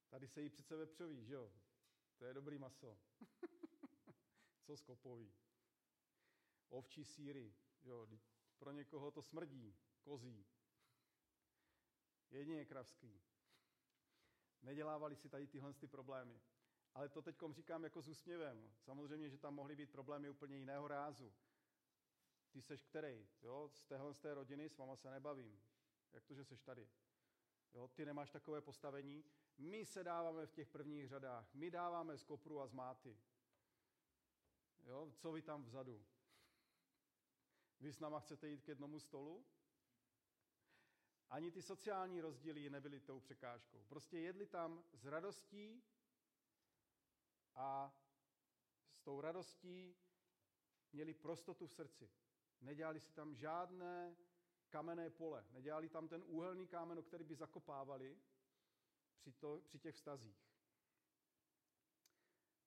Tady 0.08 0.28
se 0.28 0.42
jí 0.42 0.50
přece 0.50 0.76
vepřoví, 0.76 1.25
že 1.25 1.34
jo? 1.34 1.52
To 2.16 2.25
je 2.25 2.34
dobrý 2.34 2.58
maso. 2.58 2.99
Co 4.62 4.76
skopový? 4.76 5.34
Ovčí 6.68 7.04
síry, 7.04 7.54
jo? 7.84 8.08
Pro 8.58 8.73
někoho 8.73 9.11
to 9.11 9.23
smrdí, 9.23 9.76
kozí. 10.02 10.46
Jedině 12.30 12.64
kravský. 12.64 13.23
Nedělávali 14.64 15.16
si 15.16 15.28
tady 15.28 15.47
tyhle 15.47 15.73
ty 15.73 15.87
problémy. 15.87 16.40
Ale 16.94 17.09
to 17.09 17.23
teď 17.23 17.37
říkám 17.50 17.85
jako 17.85 18.02
s 18.02 18.09
úsměvem. 18.09 18.73
Samozřejmě, 18.78 19.30
že 19.30 19.38
tam 19.38 19.54
mohly 19.54 19.76
být 19.76 19.90
problémy 19.90 20.30
úplně 20.30 20.56
jiného 20.56 20.88
rázu. 20.88 21.33
Ty 22.50 22.62
seš 22.62 22.85
který? 22.85 23.28
Jo? 23.42 23.68
Z 23.68 23.85
téhle 23.85 24.14
z 24.14 24.21
té 24.21 24.35
rodiny 24.35 24.68
s 24.68 24.78
váma 24.78 24.97
se 24.97 25.11
nebavím. 25.11 25.61
Jak 26.12 26.25
to, 26.25 26.35
že 26.35 26.44
seš 26.44 26.62
tady? 26.62 26.88
Jo? 27.75 27.88
Ty 27.88 28.04
nemáš 28.04 28.30
takové 28.30 28.61
postavení. 28.61 29.25
My 29.59 29.85
se 29.85 30.04
dáváme 30.04 30.47
v 30.47 30.52
těch 30.52 30.68
prvních 30.68 31.09
řadách. 31.09 31.54
My 31.54 31.71
dáváme 31.71 32.18
z 32.18 32.25
kopru 32.25 32.61
a 32.61 32.66
z 32.66 32.73
máty. 32.73 33.18
Jo? 34.85 35.12
Co 35.16 35.33
vy 35.33 35.42
tam 35.42 35.64
vzadu? 35.64 36.04
Vy 37.80 37.92
s 37.92 38.00
náma 38.00 38.21
chcete 38.21 38.49
jít 38.49 38.62
k 38.62 38.68
jednomu 38.68 39.00
stolu? 39.00 39.47
Ani 41.35 41.50
ty 41.50 41.62
sociální 41.62 42.21
rozdíly 42.21 42.71
nebyly 42.71 43.00
tou 43.00 43.21
překážkou. 43.21 43.85
Prostě 43.88 44.19
jedli 44.19 44.47
tam 44.47 44.85
s 44.93 45.07
radostí 45.07 45.83
a 47.55 47.95
s 48.91 49.00
tou 49.00 49.21
radostí 49.21 49.97
měli 50.93 51.14
prostotu 51.14 51.67
v 51.67 51.73
srdci. 51.73 52.11
Nedělali 52.61 53.00
si 53.00 53.12
tam 53.12 53.35
žádné 53.35 54.17
kamenné 54.69 55.11
pole, 55.11 55.47
nedělali 55.50 55.88
tam 55.88 56.09
ten 56.09 56.23
úhelný 56.26 56.67
kámen, 56.67 56.99
o 56.99 57.03
který 57.03 57.25
by 57.25 57.35
zakopávali 57.35 58.21
při, 59.19 59.33
to, 59.33 59.62
při 59.64 59.79
těch 59.79 59.95
vztazích. 59.95 60.49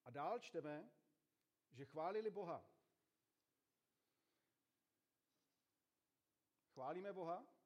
A 0.04 0.10
dál 0.10 0.40
čteme, 0.40 0.90
že 1.72 1.86
chválili 1.86 2.32
Boha. 2.32 2.66
Chválíme 6.74 7.14
Boha? 7.14 7.57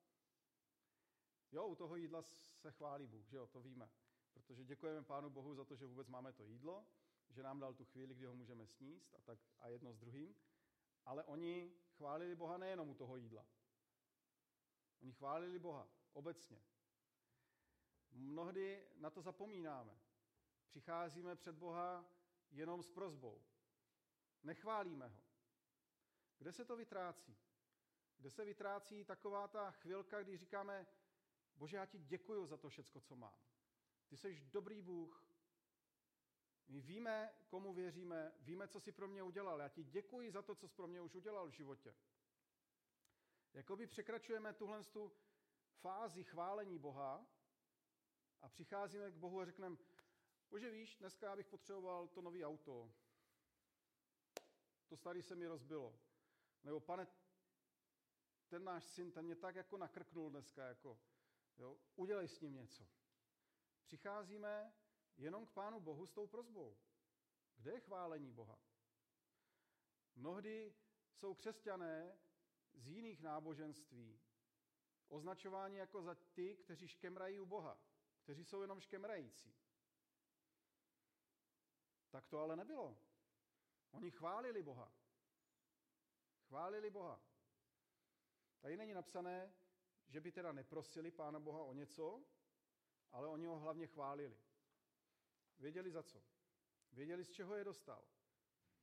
Jo, 1.52 1.68
u 1.68 1.76
toho 1.76 1.96
jídla 1.96 2.22
se 2.56 2.72
chválí 2.72 3.08
Bůh, 3.08 3.28
že 3.28 3.38
jo, 3.38 3.48
to 3.48 3.62
víme. 3.62 3.90
Protože 4.34 4.64
děkujeme 4.64 5.04
Pánu 5.04 5.30
Bohu 5.30 5.56
za 5.56 5.66
to, 5.66 5.76
že 5.76 5.86
vůbec 5.86 6.08
máme 6.08 6.34
to 6.34 6.44
jídlo, 6.44 6.86
že 7.30 7.44
nám 7.44 7.60
dal 7.60 7.74
tu 7.74 7.86
chvíli, 7.86 8.14
kdy 8.14 8.26
ho 8.26 8.36
můžeme 8.36 8.68
sníst 8.68 9.14
a, 9.16 9.22
tak, 9.22 9.40
a 9.60 9.68
jedno 9.68 9.94
s 9.94 9.98
druhým. 9.98 10.36
Ale 11.06 11.24
oni 11.24 11.74
chválili 11.92 12.36
Boha 12.36 12.58
nejenom 12.58 12.90
u 12.90 12.96
toho 12.96 13.18
jídla. 13.18 13.46
Oni 15.02 15.14
chválili 15.14 15.60
Boha 15.60 15.88
obecně. 16.14 16.62
Mnohdy 18.12 18.88
na 18.96 19.10
to 19.10 19.22
zapomínáme. 19.22 20.00
Přicházíme 20.68 21.36
před 21.36 21.56
Boha 21.56 22.06
jenom 22.52 22.84
s 22.84 22.90
prozbou. 22.90 23.44
Nechválíme 24.44 25.08
ho. 25.08 25.22
Kde 26.38 26.52
se 26.52 26.66
to 26.66 26.76
vytrácí? 26.76 27.38
Kde 28.18 28.30
se 28.30 28.46
vytrácí 28.46 29.06
taková 29.06 29.48
ta 29.48 29.72
chvilka, 29.72 30.24
kdy 30.24 30.38
říkáme, 30.38 30.88
Bože, 31.62 31.78
já 31.78 31.86
ti 31.86 32.00
děkuju 32.00 32.46
za 32.46 32.58
to 32.58 32.70
všecko, 32.70 33.02
co 33.02 33.16
mám. 33.16 33.36
Ty 34.08 34.18
jsi 34.18 34.42
dobrý 34.52 34.82
Bůh. 34.82 35.26
My 36.68 36.82
víme, 36.82 37.34
komu 37.48 37.74
věříme, 37.74 38.34
víme, 38.40 38.68
co 38.68 38.80
jsi 38.80 38.92
pro 38.92 39.08
mě 39.08 39.24
udělal. 39.24 39.60
Já 39.60 39.70
ti 39.70 39.84
děkuji 39.84 40.32
za 40.32 40.42
to, 40.42 40.56
co 40.56 40.68
jsi 40.68 40.76
pro 40.76 40.88
mě 40.88 41.02
už 41.02 41.16
udělal 41.16 41.48
v 41.48 41.52
životě. 41.52 41.96
Jakoby 43.54 43.88
překračujeme 43.88 44.54
tuhle 44.54 44.84
tu 44.84 45.12
fázi 45.82 46.24
chválení 46.24 46.80
Boha 46.80 47.28
a 48.42 48.50
přicházíme 48.50 49.12
k 49.12 49.16
Bohu 49.16 49.40
a 49.40 49.46
řekneme, 49.46 49.78
bože 50.50 50.72
víš, 50.72 50.98
dneska 50.98 51.26
já 51.26 51.36
bych 51.36 51.48
potřeboval 51.48 52.08
to 52.08 52.22
nový 52.22 52.46
auto. 52.46 52.94
To 54.88 54.98
starý 54.98 55.22
se 55.22 55.36
mi 55.36 55.48
rozbilo. 55.48 56.00
Nebo 56.64 56.80
pane, 56.80 57.08
ten 58.48 58.64
náš 58.64 58.84
syn, 58.84 59.12
ten 59.12 59.26
mě 59.26 59.36
tak 59.36 59.56
jako 59.56 59.78
nakrknul 59.78 60.30
dneska, 60.30 60.68
jako, 60.68 61.00
jo, 61.58 61.78
udělej 61.96 62.28
s 62.28 62.42
ním 62.42 62.54
něco. 62.54 62.88
Přicházíme 63.84 64.74
jenom 65.18 65.46
k 65.46 65.52
Pánu 65.52 65.80
Bohu 65.80 66.06
s 66.06 66.12
tou 66.12 66.28
prozbou. 66.28 66.78
Kde 67.58 67.72
je 67.72 67.80
chválení 67.80 68.32
Boha? 68.32 68.60
Mnohdy 70.16 70.76
jsou 71.14 71.36
křesťané 71.36 72.20
z 72.74 72.88
jiných 72.88 73.22
náboženství 73.22 74.22
označováni 75.08 75.78
jako 75.78 76.02
za 76.02 76.16
ty, 76.16 76.58
kteří 76.58 76.88
škemrají 76.88 77.40
u 77.40 77.46
Boha, 77.46 77.80
kteří 78.24 78.46
jsou 78.46 78.62
jenom 78.62 78.80
škemrající. 78.80 79.56
Tak 82.10 82.28
to 82.28 82.40
ale 82.40 82.56
nebylo. 82.56 82.98
Oni 83.92 84.12
chválili 84.12 84.64
Boha. 84.64 84.92
Chválili 86.48 86.90
Boha. 86.90 87.22
Tady 88.60 88.78
není 88.78 88.94
napsané, 88.94 89.54
že 90.12 90.22
by 90.22 90.32
teda 90.32 90.52
neprosili 90.52 91.12
Pána 91.12 91.40
Boha 91.40 91.64
o 91.64 91.74
něco, 91.74 92.24
ale 93.12 93.28
oni 93.28 93.46
ho 93.46 93.60
hlavně 93.60 93.88
chválili. 93.88 94.38
Věděli 95.60 95.92
za 95.92 96.04
co. 96.04 96.24
Věděli, 96.92 97.26
z 97.26 97.32
čeho 97.32 97.56
je 97.56 97.64
dostal. 97.64 98.08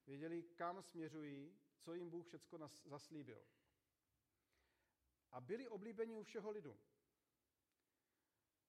Věděli, 0.07 0.43
kam 0.43 0.83
směřují, 0.83 1.59
co 1.79 1.95
jim 1.95 2.11
Bůh 2.11 2.27
všecko 2.27 2.59
zaslíbil. 2.85 3.47
A 5.31 5.41
byli 5.41 5.69
oblíbeni 5.69 6.17
u 6.17 6.23
všeho 6.23 6.51
lidu. 6.51 6.79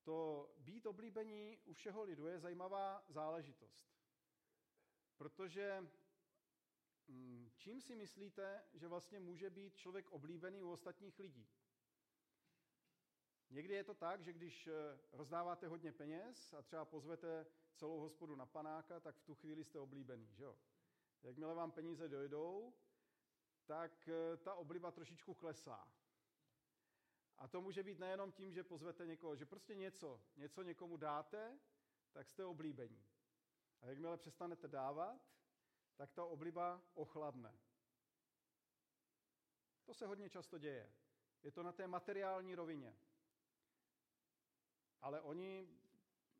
To 0.02 0.50
být 0.58 0.86
oblíbení 0.86 1.58
u 1.64 1.72
všeho 1.72 2.02
lidu 2.02 2.26
je 2.26 2.38
zajímavá 2.38 3.04
záležitost. 3.08 3.94
Protože 5.16 5.90
mm, 7.08 7.50
čím 7.56 7.80
si 7.80 7.96
myslíte, 7.96 8.64
že 8.74 8.88
vlastně 8.88 9.20
může 9.20 9.50
být 9.50 9.76
člověk 9.76 10.10
oblíbený 10.10 10.62
u 10.62 10.70
ostatních 10.70 11.18
lidí? 11.18 11.48
Někdy 13.50 13.74
je 13.74 13.84
to 13.84 13.94
tak, 13.94 14.22
že 14.22 14.32
když 14.32 14.66
eh, 14.66 14.72
rozdáváte 15.12 15.68
hodně 15.68 15.92
peněz 15.92 16.52
a 16.52 16.62
třeba 16.62 16.84
pozvete 16.84 17.46
celou 17.74 18.00
hospodu 18.00 18.36
na 18.36 18.46
panáka, 18.46 19.00
tak 19.00 19.16
v 19.16 19.24
tu 19.24 19.34
chvíli 19.34 19.64
jste 19.64 19.78
oblíbený, 19.78 20.34
že 20.34 20.44
jo? 20.44 20.58
Jakmile 21.22 21.54
vám 21.54 21.72
peníze 21.72 22.08
dojdou, 22.08 22.74
tak 23.66 24.08
eh, 24.08 24.36
ta 24.36 24.54
obliba 24.54 24.90
trošičku 24.90 25.34
klesá. 25.34 25.92
A 27.36 27.48
to 27.48 27.60
může 27.60 27.82
být 27.82 27.98
nejenom 27.98 28.32
tím, 28.32 28.52
že 28.52 28.64
pozvete 28.64 29.06
někoho, 29.06 29.36
že 29.36 29.46
prostě 29.46 29.74
něco, 29.74 30.22
něco 30.36 30.62
někomu 30.62 30.96
dáte, 30.96 31.58
tak 32.12 32.28
jste 32.28 32.44
oblíbení. 32.44 33.04
A 33.80 33.86
jakmile 33.86 34.16
přestanete 34.16 34.68
dávat, 34.68 35.20
tak 35.96 36.12
ta 36.12 36.24
obliba 36.24 36.82
ochladne. 36.94 37.58
To 39.84 39.94
se 39.94 40.06
hodně 40.06 40.30
často 40.30 40.58
děje. 40.58 40.92
Je 41.42 41.50
to 41.50 41.62
na 41.62 41.72
té 41.72 41.86
materiální 41.86 42.54
rovině. 42.54 42.96
Ale 45.00 45.20
oni 45.20 45.68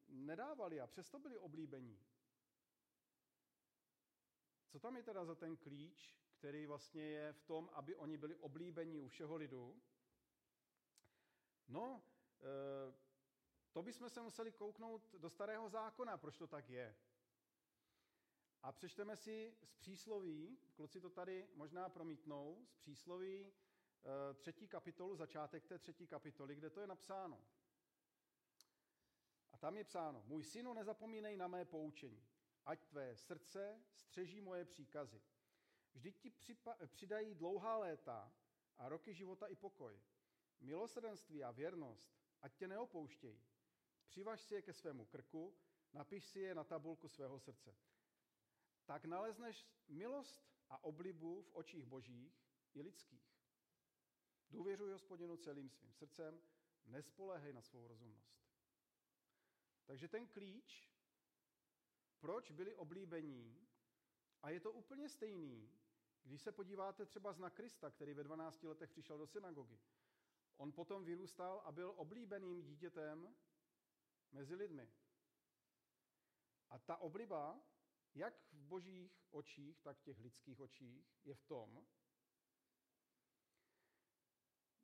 nedávali 0.08 0.80
a 0.80 0.86
přesto 0.86 1.18
byli 1.18 1.38
oblíbení. 1.38 2.00
Co 4.68 4.78
tam 4.78 4.96
je 4.96 5.02
teda 5.02 5.24
za 5.24 5.34
ten 5.34 5.56
klíč, 5.56 6.16
který 6.38 6.66
vlastně 6.66 7.02
je 7.02 7.32
v 7.32 7.42
tom, 7.42 7.70
aby 7.72 7.96
oni 7.96 8.16
byli 8.16 8.36
oblíbení 8.36 9.00
u 9.00 9.08
všeho 9.08 9.36
lidu? 9.36 9.82
No, 11.68 12.02
eh, 12.40 12.94
to 13.72 13.82
bychom 13.82 14.10
se 14.10 14.22
museli 14.22 14.52
kouknout 14.52 15.14
do 15.18 15.30
starého 15.30 15.68
zákona, 15.68 16.18
proč 16.18 16.36
to 16.36 16.46
tak 16.46 16.70
je. 16.70 16.96
A 18.62 18.72
přečteme 18.72 19.16
si 19.16 19.56
z 19.64 19.74
přísloví, 19.74 20.58
kluci 20.74 21.00
to 21.00 21.10
tady 21.10 21.48
možná 21.54 21.88
promítnou, 21.88 22.66
z 22.70 22.76
přísloví 22.76 23.52
eh, 23.52 24.34
třetí 24.34 24.68
kapitolu, 24.68 25.16
začátek 25.16 25.66
té 25.66 25.78
třetí 25.78 26.06
kapitoly, 26.06 26.54
kde 26.54 26.70
to 26.70 26.80
je 26.80 26.86
napsáno. 26.86 27.44
Tam 29.60 29.76
je 29.76 29.84
psáno, 29.84 30.22
můj 30.26 30.44
synu, 30.44 30.74
nezapomínej 30.74 31.36
na 31.36 31.48
mé 31.48 31.64
poučení, 31.64 32.26
ať 32.64 32.84
tvé 32.84 33.16
srdce 33.16 33.82
střeží 33.92 34.40
moje 34.40 34.64
příkazy. 34.64 35.22
Vždyť 35.94 36.20
ti 36.20 36.30
přidají 36.86 37.34
dlouhá 37.34 37.76
léta 37.76 38.32
a 38.78 38.88
roky 38.88 39.14
života 39.14 39.46
i 39.46 39.56
pokoj. 39.56 40.00
Milosrdenství 40.60 41.44
a 41.44 41.50
věrnost, 41.50 42.12
ať 42.40 42.54
tě 42.54 42.68
neopouštějí. 42.68 43.42
Přivaž 44.06 44.42
si 44.42 44.54
je 44.54 44.62
ke 44.62 44.72
svému 44.72 45.04
krku, 45.04 45.56
napiš 45.92 46.24
si 46.24 46.40
je 46.40 46.54
na 46.54 46.64
tabulku 46.64 47.08
svého 47.08 47.38
srdce. 47.38 47.76
Tak 48.84 49.04
nalezneš 49.04 49.68
milost 49.88 50.44
a 50.68 50.84
oblibu 50.84 51.42
v 51.42 51.50
očích 51.52 51.86
božích 51.86 52.44
i 52.74 52.82
lidských. 52.82 53.36
Důvěřuj 54.50 54.90
hospodinu 54.92 55.36
celým 55.36 55.70
svým 55.70 55.92
srdcem, 55.92 56.42
nespoléhej 56.86 57.52
na 57.52 57.62
svou 57.62 57.88
rozumnost. 57.88 58.49
Takže 59.90 60.08
ten 60.08 60.26
klíč, 60.26 60.90
proč 62.20 62.50
byli 62.50 62.74
oblíbení, 62.74 63.68
a 64.42 64.50
je 64.50 64.60
to 64.60 64.72
úplně 64.72 65.08
stejný, 65.08 65.72
když 66.22 66.42
se 66.42 66.52
podíváte 66.52 67.06
třeba 67.06 67.32
na 67.32 67.50
Krista, 67.50 67.90
který 67.90 68.14
ve 68.14 68.24
12 68.24 68.62
letech 68.62 68.90
přišel 68.90 69.18
do 69.18 69.26
synagogy. 69.26 69.78
On 70.56 70.72
potom 70.72 71.04
vyrůstal 71.04 71.62
a 71.64 71.72
byl 71.72 71.94
oblíbeným 71.96 72.62
dítětem 72.62 73.36
mezi 74.32 74.54
lidmi. 74.54 74.92
A 76.68 76.78
ta 76.78 76.96
obliba, 76.96 77.60
jak 78.14 78.34
v 78.52 78.62
božích 78.62 79.20
očích, 79.30 79.80
tak 79.80 79.98
v 79.98 80.02
těch 80.02 80.20
lidských 80.20 80.60
očích, 80.60 81.16
je 81.24 81.34
v 81.34 81.44
tom, 81.44 81.86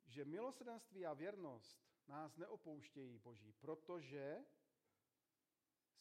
že 0.05 0.25
milosrdenství 0.25 1.05
a 1.05 1.13
věrnost 1.13 1.87
nás 2.07 2.37
neopouštějí 2.37 3.19
Boží, 3.19 3.53
protože 3.53 4.45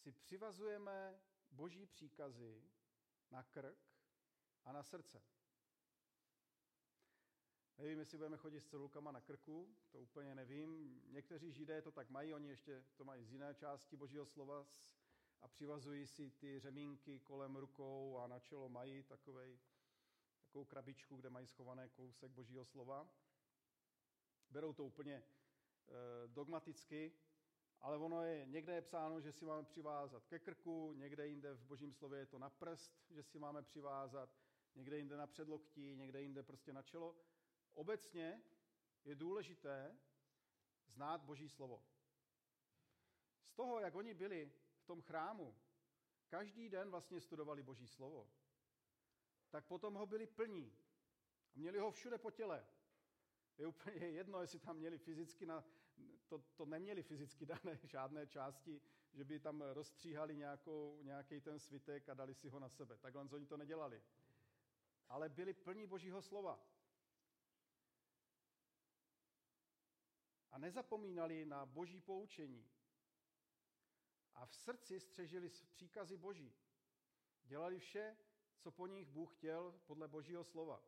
si 0.06 0.12
přivazujeme 0.12 1.20
boží 1.50 1.86
příkazy 1.86 2.62
na 3.30 3.42
krk 3.42 3.78
a 4.64 4.72
na 4.72 4.82
srdce. 4.82 5.22
Nevím, 7.78 7.98
jestli 7.98 8.16
budeme 8.16 8.36
chodit 8.36 8.60
s 8.60 8.66
celulkama 8.66 9.12
na 9.12 9.20
krku, 9.20 9.76
to 9.90 10.00
úplně 10.00 10.34
nevím. 10.34 11.02
Někteří 11.06 11.52
židé 11.52 11.82
to 11.82 11.90
tak 11.90 12.10
mají, 12.10 12.34
oni 12.34 12.48
ještě 12.48 12.84
to 12.96 13.04
mají 13.04 13.24
z 13.24 13.32
jiné 13.32 13.54
části 13.54 13.96
božího 13.96 14.26
slova 14.26 14.66
a 15.40 15.48
přivazují 15.48 16.06
si 16.06 16.30
ty 16.30 16.60
řemínky 16.60 17.20
kolem 17.20 17.56
rukou 17.56 18.18
a 18.18 18.26
na 18.26 18.40
čelo 18.40 18.68
mají 18.68 19.02
takovej, 19.02 19.58
takovou 20.44 20.64
krabičku, 20.64 21.16
kde 21.16 21.30
mají 21.30 21.46
schované 21.46 21.88
kousek 21.88 22.30
božího 22.30 22.64
slova. 22.64 23.10
Berou 24.50 24.72
to 24.72 24.84
úplně 24.84 25.14
e, 25.14 25.22
dogmaticky, 26.28 27.12
ale 27.86 27.96
ono 27.98 28.22
je, 28.22 28.46
někde 28.46 28.74
je 28.74 28.82
psáno, 28.82 29.20
že 29.20 29.32
si 29.32 29.44
máme 29.44 29.64
přivázat 29.64 30.26
ke 30.26 30.38
krku, 30.38 30.92
někde 30.92 31.26
jinde 31.26 31.54
v 31.54 31.64
božím 31.64 31.92
slově 31.92 32.20
je 32.20 32.26
to 32.26 32.38
na 32.38 32.50
prst, 32.50 32.92
že 33.10 33.22
si 33.22 33.38
máme 33.38 33.62
přivázat, 33.62 34.30
někde 34.74 34.98
jinde 34.98 35.16
na 35.16 35.26
předloktí, 35.26 35.96
někde 35.96 36.22
jinde 36.22 36.42
prostě 36.42 36.72
na 36.72 36.82
čelo. 36.82 37.16
Obecně 37.74 38.42
je 39.04 39.14
důležité 39.14 39.98
znát 40.86 41.22
boží 41.22 41.48
slovo. 41.48 41.82
Z 43.44 43.54
toho, 43.54 43.80
jak 43.80 43.94
oni 43.94 44.14
byli 44.14 44.52
v 44.78 44.84
tom 44.86 45.02
chrámu, 45.02 45.56
každý 46.28 46.68
den 46.68 46.90
vlastně 46.90 47.20
studovali 47.20 47.62
boží 47.62 47.86
slovo, 47.86 48.30
tak 49.50 49.66
potom 49.66 49.94
ho 49.94 50.06
byli 50.06 50.26
plní. 50.26 50.78
A 51.54 51.58
měli 51.58 51.78
ho 51.78 51.90
všude 51.90 52.18
po 52.18 52.30
těle. 52.30 52.66
Je 53.58 53.66
úplně 53.66 54.06
jedno, 54.06 54.40
jestli 54.40 54.58
tam 54.58 54.76
měli 54.76 54.98
fyzicky, 54.98 55.46
na, 55.46 55.64
to, 56.28 56.38
to 56.38 56.66
neměli 56.66 57.02
fyzicky 57.02 57.46
dané 57.46 57.78
žádné 57.84 58.26
části, 58.26 58.80
že 59.12 59.24
by 59.24 59.40
tam 59.40 59.62
rozstříhali 59.62 60.36
nějakou, 60.36 61.02
nějaký 61.02 61.40
ten 61.40 61.58
svitek 61.58 62.08
a 62.08 62.14
dali 62.14 62.34
si 62.34 62.48
ho 62.48 62.58
na 62.58 62.68
sebe. 62.68 62.98
Takhle 62.98 63.28
oni 63.30 63.46
to 63.46 63.56
nedělali. 63.56 64.02
Ale 65.08 65.28
byli 65.28 65.54
plní 65.54 65.86
božího 65.86 66.22
slova. 66.22 66.66
A 70.50 70.58
nezapomínali 70.58 71.44
na 71.44 71.66
boží 71.66 72.00
poučení. 72.00 72.68
A 74.34 74.46
v 74.46 74.54
srdci 74.54 75.00
střežili 75.00 75.50
příkazy 75.70 76.16
boží. 76.16 76.54
Dělali 77.42 77.78
vše, 77.78 78.16
co 78.58 78.70
po 78.70 78.86
nich 78.86 79.08
Bůh 79.08 79.34
chtěl 79.34 79.80
podle 79.86 80.08
božího 80.08 80.44
slova. 80.44 80.82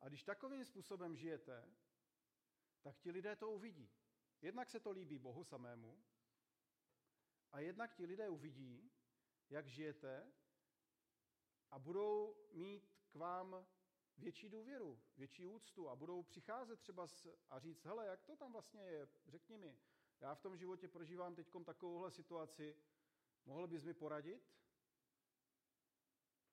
A 0.00 0.08
když 0.08 0.22
takovým 0.22 0.64
způsobem 0.64 1.16
žijete, 1.16 1.68
tak 2.82 2.98
ti 2.98 3.10
lidé 3.10 3.36
to 3.36 3.50
uvidí. 3.50 3.90
Jednak 4.42 4.70
se 4.70 4.80
to 4.80 4.90
líbí 4.90 5.18
Bohu 5.18 5.44
samému 5.44 6.04
a 7.52 7.60
jednak 7.60 7.94
ti 7.94 8.06
lidé 8.06 8.28
uvidí, 8.28 8.90
jak 9.50 9.68
žijete 9.68 10.32
a 11.70 11.78
budou 11.78 12.36
mít 12.52 12.94
k 13.08 13.14
vám 13.14 13.66
větší 14.16 14.48
důvěru, 14.48 15.02
větší 15.16 15.46
úctu 15.46 15.88
a 15.88 15.96
budou 15.96 16.22
přicházet 16.22 16.80
třeba 16.80 17.06
a 17.50 17.58
říct, 17.58 17.84
hele, 17.84 18.06
jak 18.06 18.22
to 18.22 18.36
tam 18.36 18.52
vlastně 18.52 18.80
je, 18.80 19.08
řekni 19.26 19.58
mi, 19.58 19.78
já 20.20 20.34
v 20.34 20.40
tom 20.40 20.56
životě 20.56 20.88
prožívám 20.88 21.34
teď 21.34 21.48
takovouhle 21.64 22.10
situaci, 22.10 22.76
mohl 23.44 23.66
bys 23.66 23.84
mi 23.84 23.94
poradit? 23.94 24.54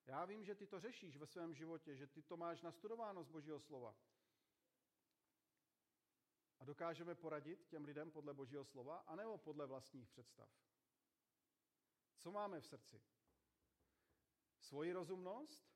Já 0.05 0.25
vím, 0.25 0.43
že 0.43 0.55
ty 0.55 0.67
to 0.67 0.79
řešíš 0.79 1.17
ve 1.17 1.25
svém 1.25 1.53
životě, 1.53 1.95
že 1.95 2.07
ty 2.07 2.21
to 2.21 2.37
máš 2.37 2.61
nastudováno 2.61 3.23
z 3.23 3.29
Božího 3.29 3.59
slova. 3.59 3.95
A 6.61 6.65
dokážeme 6.65 7.15
poradit 7.15 7.65
těm 7.67 7.85
lidem 7.85 8.11
podle 8.11 8.33
Božího 8.33 8.65
slova, 8.65 8.97
anebo 8.97 9.37
podle 9.37 9.65
vlastních 9.65 10.09
představ. 10.09 10.49
Co 12.17 12.31
máme 12.31 12.61
v 12.61 12.65
srdci? 12.65 13.01
Svoji 14.59 14.93
rozumnost? 14.93 15.71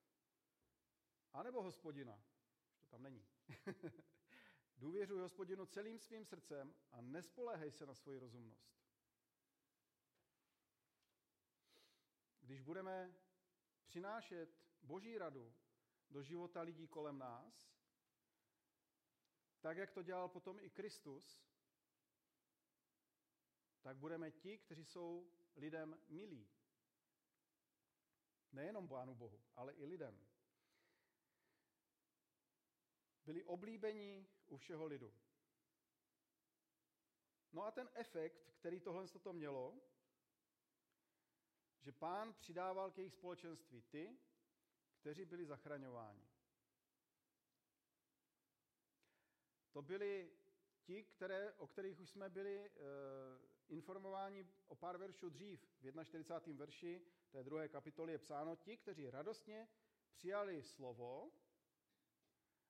Anebo 1.34 1.64
hospodina? 1.64 2.24
Už 2.72 2.78
to 2.80 2.86
tam 2.88 3.04
není. 3.04 3.28
Důvěřuj 4.78 5.22
hospodinu 5.22 5.66
celým 5.66 6.00
svým 6.00 6.26
srdcem 6.26 6.76
a 6.92 7.02
nespoléhej 7.02 7.72
se 7.72 7.86
na 7.86 7.96
svoji 7.96 8.20
rozumnost. 8.20 8.76
Když 12.42 12.62
budeme 12.62 13.16
přinášet 13.86 14.50
boží 14.82 15.18
radu 15.18 15.54
do 16.10 16.24
života 16.24 16.62
lidí 16.62 16.88
kolem 16.88 17.18
nás, 17.18 17.76
tak 19.66 19.78
jak 19.78 19.92
to 19.92 20.04
dělal 20.04 20.30
potom 20.30 20.60
i 20.60 20.70
Kristus, 20.70 21.42
tak 23.82 23.98
budeme 23.98 24.32
ti, 24.32 24.58
kteří 24.58 24.86
jsou 24.86 25.32
lidem 25.56 26.02
milí. 26.08 26.48
Nejenom 28.52 28.88
Pánu 28.88 29.16
Bohu, 29.16 29.44
ale 29.56 29.74
i 29.74 29.86
lidem. 29.86 30.28
Byli 33.26 33.44
oblíbení 33.44 34.28
u 34.46 34.58
všeho 34.58 34.86
lidu. 34.86 35.14
No 37.52 37.64
a 37.64 37.72
ten 37.72 37.90
efekt, 37.94 38.54
který 38.60 38.80
tohle 38.80 39.08
to 39.08 39.34
mělo, 39.34 39.82
že 41.82 41.92
pán 41.92 42.34
přidával 42.34 42.92
k 42.92 42.98
jejich 42.98 43.14
společenství 43.14 43.82
ty, 43.82 44.18
kteří 45.00 45.26
byli 45.26 45.46
zachraňováni. 45.46 46.35
To 49.76 49.82
byli 49.82 50.32
ti, 50.84 51.04
které, 51.04 51.54
o 51.54 51.68
kterých 51.68 52.00
už 52.00 52.10
jsme 52.10 52.30
byli 52.30 52.66
e, 52.66 52.72
informováni 53.68 54.48
o 54.68 54.76
pár 54.76 54.98
veršů 54.98 55.30
dřív. 55.30 55.66
V 55.82 56.04
41. 56.04 56.54
verši 56.58 57.02
té 57.32 57.44
druhé 57.44 57.70
kapitoly 57.70 58.12
je 58.12 58.18
psáno, 58.18 58.56
ti, 58.56 58.78
kteří 58.78 59.10
radostně 59.10 59.68
přijali 60.14 60.64
slovo 60.64 61.32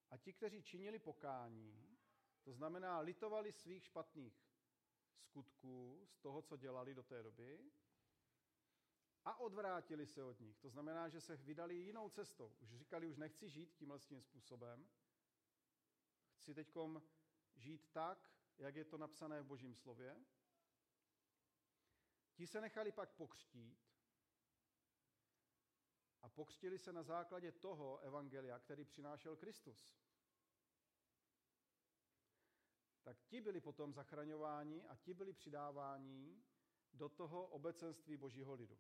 a 0.09 0.17
ti, 0.17 0.33
kteří 0.33 0.63
činili 0.63 0.99
pokání, 0.99 1.97
to 2.43 2.53
znamená 2.53 2.99
litovali 2.99 3.51
svých 3.51 3.83
špatných 3.83 4.49
skutků 5.19 6.07
z 6.07 6.19
toho, 6.19 6.41
co 6.41 6.57
dělali 6.57 6.93
do 6.93 7.03
té 7.03 7.23
doby, 7.23 7.71
a 9.25 9.39
odvrátili 9.39 10.05
se 10.05 10.23
od 10.23 10.39
nich. 10.39 10.57
To 10.57 10.69
znamená, 10.69 11.09
že 11.09 11.21
se 11.21 11.35
vydali 11.35 11.75
jinou 11.75 12.09
cestou. 12.09 12.55
Už 12.59 12.75
říkali, 12.75 13.07
už 13.07 13.17
nechci 13.17 13.49
žít 13.49 13.73
tímhle 13.73 13.99
tím 13.99 14.21
způsobem. 14.21 14.87
Chci 16.45 16.53
teď 16.53 16.77
žít 17.55 17.89
tak, 17.91 18.31
jak 18.57 18.75
je 18.75 18.85
to 18.85 18.97
napsané 18.97 19.41
v 19.41 19.45
Božím 19.45 19.75
slově. 19.75 20.25
Ti 22.33 22.47
se 22.47 22.61
nechali 22.61 22.91
pak 22.91 23.09
pokřtít 23.11 23.79
a 26.21 26.29
pokřtili 26.29 26.79
se 26.79 26.93
na 26.93 27.03
základě 27.03 27.51
toho 27.51 27.97
evangelia, 27.97 28.59
který 28.59 28.85
přinášel 28.85 29.35
Kristus. 29.35 29.97
Tak 33.03 33.21
ti 33.21 33.41
byli 33.41 33.61
potom 33.61 33.93
zachraňováni 33.93 34.85
a 34.85 34.95
ti 34.95 35.13
byli 35.13 35.33
přidáváni 35.33 36.43
do 36.93 37.09
toho 37.09 37.47
obecenství 37.47 38.17
Božího 38.17 38.53
lidu. 38.53 38.79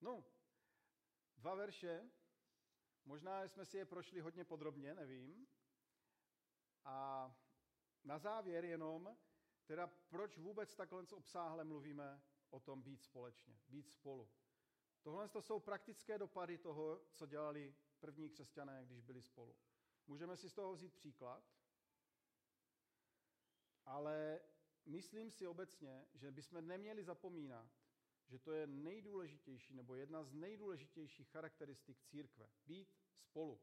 No, 0.00 0.24
dva 1.36 1.54
verše, 1.54 2.10
možná 3.04 3.42
jsme 3.48 3.64
si 3.64 3.76
je 3.76 3.84
prošli 3.84 4.20
hodně 4.20 4.44
podrobně, 4.44 4.94
nevím. 4.94 5.46
A 6.84 7.30
na 8.04 8.18
závěr 8.18 8.64
jenom, 8.64 9.16
teda 9.66 9.86
proč 9.86 10.38
vůbec 10.38 10.74
takhle 10.74 11.02
obsáhle 11.12 11.64
mluvíme 11.64 12.22
o 12.50 12.60
tom 12.60 12.82
být 12.82 13.02
společně, 13.02 13.60
být 13.68 13.90
spolu. 13.90 14.30
Tohle 15.02 15.28
to 15.28 15.42
jsou 15.42 15.60
praktické 15.60 16.18
dopady 16.18 16.58
toho, 16.58 17.00
co 17.12 17.26
dělali 17.26 17.74
první 18.00 18.30
křesťané, 18.30 18.84
když 18.84 19.00
byli 19.00 19.22
spolu. 19.22 19.56
Můžeme 20.06 20.36
si 20.36 20.48
z 20.50 20.54
toho 20.54 20.72
vzít 20.72 20.94
příklad, 20.94 21.44
ale 23.84 24.40
myslím 24.86 25.30
si 25.30 25.46
obecně, 25.46 26.06
že 26.14 26.30
bychom 26.30 26.66
neměli 26.66 27.04
zapomínat, 27.04 27.81
že 28.32 28.38
to 28.38 28.52
je 28.52 28.66
nejdůležitější 28.66 29.74
nebo 29.74 29.94
jedna 29.94 30.24
z 30.24 30.32
nejdůležitějších 30.32 31.28
charakteristik 31.28 32.00
církve. 32.02 32.50
Být 32.66 32.96
spolu. 33.20 33.60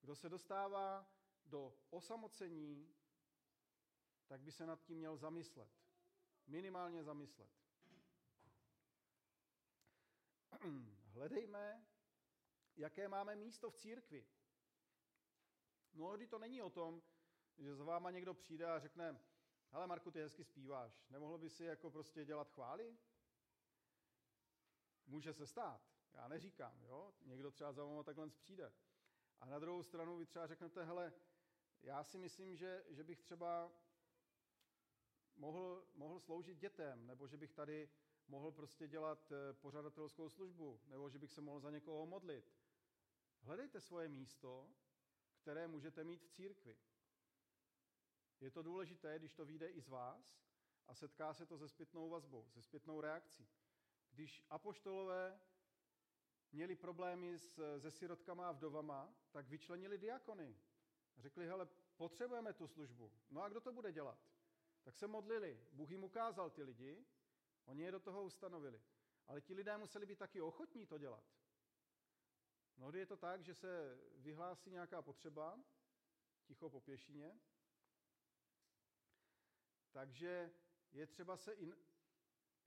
Kdo 0.00 0.16
se 0.16 0.28
dostává 0.28 1.12
do 1.44 1.78
osamocení, 1.90 2.94
tak 4.26 4.40
by 4.40 4.52
se 4.52 4.66
nad 4.66 4.82
tím 4.82 4.98
měl 4.98 5.16
zamyslet. 5.16 5.68
Minimálně 6.46 7.04
zamyslet. 7.04 7.50
Hledejme, 11.06 11.86
jaké 12.76 13.08
máme 13.08 13.36
místo 13.36 13.70
v 13.70 13.76
církvi. 13.76 14.26
Mnohdy 15.92 16.26
to 16.26 16.38
není 16.38 16.62
o 16.62 16.70
tom, 16.70 17.02
že 17.58 17.74
za 17.74 17.84
váma 17.84 18.10
někdo 18.10 18.34
přijde 18.34 18.66
a 18.66 18.78
řekne, 18.78 19.20
hele 19.70 19.86
Marku, 19.86 20.10
ty 20.10 20.20
hezky 20.20 20.44
zpíváš, 20.44 21.06
nemohl 21.10 21.38
by 21.38 21.50
si 21.50 21.64
jako 21.64 21.90
prostě 21.90 22.24
dělat 22.24 22.50
chvály? 22.50 22.98
Může 25.10 25.32
se 25.32 25.46
stát, 25.46 25.80
já 26.14 26.28
neříkám, 26.28 26.82
jo? 26.82 27.14
Někdo 27.20 27.50
třeba 27.50 27.72
za 27.72 27.84
váma 27.84 28.02
takhle 28.02 28.30
přijde. 28.30 28.72
A 29.40 29.46
na 29.46 29.58
druhou 29.58 29.82
stranu 29.82 30.16
vy 30.16 30.26
třeba 30.26 30.46
řeknete, 30.46 30.84
hele, 30.84 31.12
já 31.82 32.04
si 32.04 32.18
myslím, 32.18 32.56
že, 32.56 32.84
že 32.88 33.04
bych 33.04 33.20
třeba 33.20 33.72
mohl, 35.36 35.86
mohl 35.94 36.20
sloužit 36.20 36.58
dětem, 36.58 37.06
nebo 37.06 37.26
že 37.26 37.36
bych 37.36 37.52
tady 37.52 37.90
mohl 38.28 38.52
prostě 38.52 38.88
dělat 38.88 39.32
eh, 39.32 39.52
pořadatelskou 39.52 40.28
službu, 40.28 40.80
nebo 40.86 41.10
že 41.10 41.18
bych 41.18 41.32
se 41.32 41.40
mohl 41.40 41.60
za 41.60 41.70
někoho 41.70 42.06
modlit. 42.06 42.54
Hledejte 43.40 43.80
svoje 43.80 44.08
místo, 44.08 44.70
které 45.36 45.68
můžete 45.68 46.04
mít 46.04 46.22
v 46.22 46.30
církvi. 46.30 46.78
Je 48.40 48.50
to 48.50 48.62
důležité, 48.62 49.18
když 49.18 49.32
to 49.32 49.44
vyjde 49.44 49.68
i 49.68 49.80
z 49.80 49.88
vás 49.88 50.40
a 50.86 50.94
setká 50.94 51.34
se 51.34 51.46
to 51.46 51.58
se 51.58 51.68
zpětnou 51.68 52.08
vazbou, 52.08 52.48
se 52.50 52.62
zpětnou 52.62 53.00
reakcí. 53.00 53.48
Když 54.10 54.42
apoštolové 54.50 55.40
měli 56.52 56.76
problémy 56.76 57.38
s, 57.38 57.78
se 57.78 57.90
sirotkama 57.90 58.48
a 58.48 58.52
vdovama, 58.52 59.14
tak 59.30 59.48
vyčlenili 59.48 59.98
diakony. 59.98 60.56
Řekli, 61.16 61.46
hele, 61.46 61.68
potřebujeme 61.96 62.52
tu 62.52 62.66
službu. 62.66 63.12
No 63.30 63.42
a 63.42 63.48
kdo 63.48 63.60
to 63.60 63.72
bude 63.72 63.92
dělat? 63.92 64.18
Tak 64.82 64.96
se 64.96 65.06
modlili. 65.06 65.60
Bůh 65.72 65.90
jim 65.90 66.04
ukázal 66.04 66.50
ty 66.50 66.62
lidi, 66.62 67.06
oni 67.64 67.82
je 67.82 67.92
do 67.92 68.00
toho 68.00 68.24
ustanovili. 68.24 68.82
Ale 69.26 69.40
ti 69.40 69.54
lidé 69.54 69.78
museli 69.78 70.06
být 70.06 70.18
taky 70.18 70.40
ochotní 70.40 70.86
to 70.86 70.98
dělat. 70.98 71.24
Mnohdy 72.76 72.98
je 72.98 73.06
to 73.06 73.16
tak, 73.16 73.44
že 73.44 73.54
se 73.54 73.98
vyhlásí 74.16 74.70
nějaká 74.70 75.02
potřeba, 75.02 75.64
ticho 76.44 76.70
po 76.70 76.80
pěšině, 76.80 77.40
takže 79.92 80.50
je 80.92 81.06
třeba 81.06 81.36
se 81.36 81.54
i 81.54 81.72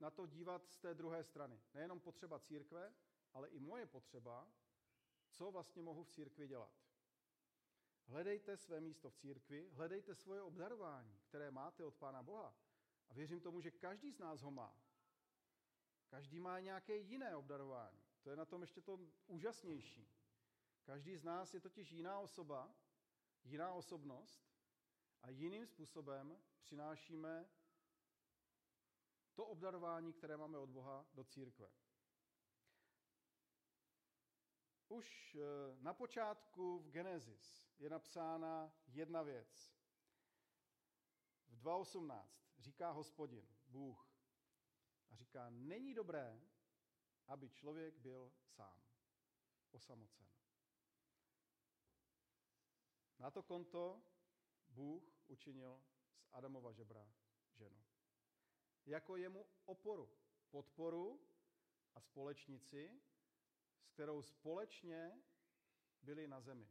na 0.00 0.10
to 0.10 0.26
dívat 0.26 0.70
z 0.70 0.78
té 0.78 0.94
druhé 0.94 1.24
strany. 1.24 1.62
Nejenom 1.74 2.00
potřeba 2.00 2.38
církve, 2.38 2.94
ale 3.32 3.48
i 3.48 3.58
moje 3.58 3.86
potřeba, 3.86 4.48
co 5.30 5.50
vlastně 5.50 5.82
mohu 5.82 6.04
v 6.04 6.08
církvi 6.08 6.48
dělat. 6.48 6.72
Hledejte 8.06 8.56
své 8.56 8.80
místo 8.80 9.10
v 9.10 9.16
církvi, 9.16 9.70
hledejte 9.72 10.14
svoje 10.14 10.42
obdarování, 10.42 11.18
které 11.24 11.50
máte 11.50 11.84
od 11.84 11.94
Pána 11.94 12.22
Boha. 12.22 12.54
A 13.08 13.14
věřím 13.14 13.40
tomu, 13.40 13.60
že 13.60 13.70
každý 13.70 14.12
z 14.12 14.18
nás 14.18 14.40
ho 14.40 14.50
má. 14.50 14.76
Každý 16.08 16.40
má 16.40 16.60
nějaké 16.60 16.96
jiné 16.96 17.36
obdarování. 17.36 18.02
To 18.22 18.30
je 18.30 18.36
na 18.36 18.44
tom 18.44 18.60
ještě 18.60 18.80
to 18.80 18.98
úžasnější. 19.26 20.08
Každý 20.84 21.16
z 21.16 21.24
nás 21.24 21.54
je 21.54 21.60
totiž 21.60 21.92
jiná 21.92 22.20
osoba, 22.20 22.74
jiná 23.44 23.72
osobnost 23.72 24.54
a 25.22 25.30
jiným 25.30 25.66
způsobem 25.66 26.38
přinášíme 26.60 27.48
to 29.34 29.46
obdarování, 29.46 30.12
které 30.12 30.36
máme 30.36 30.58
od 30.58 30.70
Boha, 30.70 31.06
do 31.14 31.24
církve. 31.24 31.70
Už 34.88 35.34
eh, 35.34 35.76
na 35.80 35.94
počátku 35.94 36.78
v 36.78 36.90
Genesis 36.90 37.68
je 37.78 37.90
napsána 37.90 38.72
jedna 38.86 39.22
věc. 39.22 39.74
V 41.48 41.64
2.18 41.64 42.28
říká 42.58 42.90
hospodin, 42.90 43.48
Bůh, 43.66 44.10
a 45.10 45.16
říká, 45.16 45.50
není 45.50 45.94
dobré, 45.94 46.40
aby 47.26 47.50
člověk 47.50 47.98
byl 47.98 48.32
sám, 48.46 48.82
osamocen. 49.70 50.26
Na 53.18 53.30
to 53.30 53.42
konto 53.42 54.02
Bůh 54.68 55.02
učinil 55.26 55.82
z 56.18 56.28
Adamova 56.32 56.72
žebra. 56.72 57.08
Jako 58.86 59.16
jemu 59.16 59.46
oporu, 59.64 60.10
podporu 60.50 61.20
a 61.94 62.00
společnici, 62.00 63.00
s 63.82 63.88
kterou 63.88 64.22
společně 64.22 65.22
byli 66.02 66.28
na 66.28 66.40
zemi. 66.40 66.68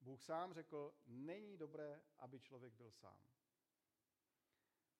Bůh 0.00 0.22
sám 0.22 0.52
řekl, 0.52 0.94
není 1.06 1.56
dobré, 1.56 2.02
aby 2.18 2.40
člověk 2.40 2.74
byl 2.74 2.90
sám. 2.90 3.20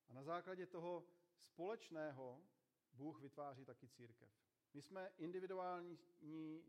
A 0.08 0.12
na 0.12 0.22
základě 0.22 0.66
toho 0.66 1.06
společného 1.36 2.46
Bůh 2.92 3.20
vytváří 3.20 3.64
taky 3.64 3.88
církev. 3.88 4.30
My 4.74 4.82
jsme 4.82 5.12
individuální 5.16 5.98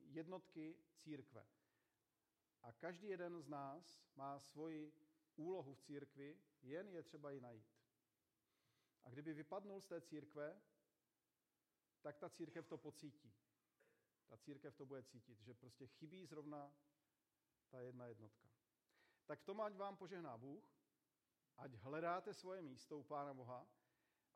jednotky 0.01 0.77
církve. 0.95 1.47
A 2.61 2.71
každý 2.71 3.07
jeden 3.07 3.41
z 3.41 3.47
nás 3.47 4.01
má 4.15 4.39
svoji 4.39 4.93
úlohu 5.35 5.73
v 5.73 5.81
církvi, 5.81 6.39
jen 6.61 6.89
je 6.89 7.03
třeba 7.03 7.31
ji 7.31 7.41
najít. 7.41 7.76
A 9.07 9.09
kdyby 9.09 9.33
vypadnul 9.33 9.81
z 9.81 9.85
té 9.85 10.01
církve, 10.01 10.61
tak 12.01 12.17
ta 12.17 12.29
církev 12.29 12.67
to 12.67 12.77
pocítí. 12.77 13.33
Ta 14.27 14.37
církev 14.37 14.75
to 14.75 14.85
bude 14.85 15.03
cítit, 15.03 15.39
že 15.41 15.53
prostě 15.53 15.87
chybí 15.87 16.25
zrovna 16.25 16.73
ta 17.69 17.79
jedna 17.79 18.05
jednotka. 18.05 18.49
Tak 19.25 19.39
v 19.39 19.45
tom 19.45 19.61
ať 19.61 19.75
vám 19.75 19.97
požehná 19.97 20.37
Bůh, 20.37 20.77
ať 21.57 21.73
hledáte 21.73 22.33
svoje 22.33 22.61
místo 22.61 22.99
u 22.99 23.03
Pána 23.03 23.33
Boha, 23.33 23.67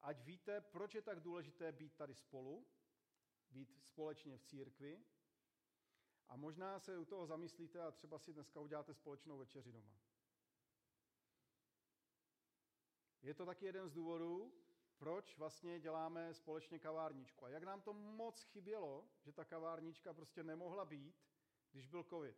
ať 0.01 0.21
víte, 0.21 0.61
proč 0.61 0.95
je 0.95 1.01
tak 1.01 1.19
důležité 1.19 1.71
být 1.71 1.95
tady 1.95 2.15
spolu, 2.15 2.67
být 3.49 3.81
společně 3.83 4.37
v 4.37 4.43
církvi 4.43 5.03
a 6.27 6.35
možná 6.35 6.79
se 6.79 6.97
u 6.97 7.05
toho 7.05 7.25
zamyslíte 7.25 7.81
a 7.81 7.91
třeba 7.91 8.19
si 8.19 8.33
dneska 8.33 8.59
uděláte 8.59 8.93
společnou 8.93 9.37
večeři 9.37 9.71
doma. 9.71 10.00
Je 13.21 13.33
to 13.33 13.45
taky 13.45 13.65
jeden 13.65 13.87
z 13.87 13.93
důvodů, 13.93 14.53
proč 14.97 15.37
vlastně 15.37 15.79
děláme 15.79 16.33
společně 16.33 16.79
kavárničku. 16.79 17.45
A 17.45 17.49
jak 17.49 17.63
nám 17.63 17.81
to 17.81 17.93
moc 17.93 18.43
chybělo, 18.43 19.09
že 19.21 19.31
ta 19.31 19.45
kavárnička 19.45 20.13
prostě 20.13 20.43
nemohla 20.43 20.85
být, 20.85 21.15
když 21.71 21.87
byl 21.87 22.03
covid. 22.03 22.35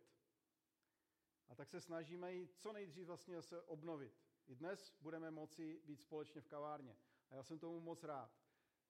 A 1.48 1.54
tak 1.54 1.68
se 1.68 1.80
snažíme 1.80 2.34
ji 2.34 2.48
co 2.48 2.72
nejdřív 2.72 3.06
vlastně 3.06 3.42
se 3.42 3.62
obnovit. 3.62 4.12
I 4.46 4.54
dnes 4.54 4.96
budeme 5.00 5.30
moci 5.30 5.80
být 5.84 6.00
společně 6.00 6.40
v 6.40 6.46
kavárně. 6.46 6.96
A 7.30 7.34
já 7.34 7.42
jsem 7.42 7.58
tomu 7.58 7.80
moc 7.80 8.04
rád. 8.04 8.30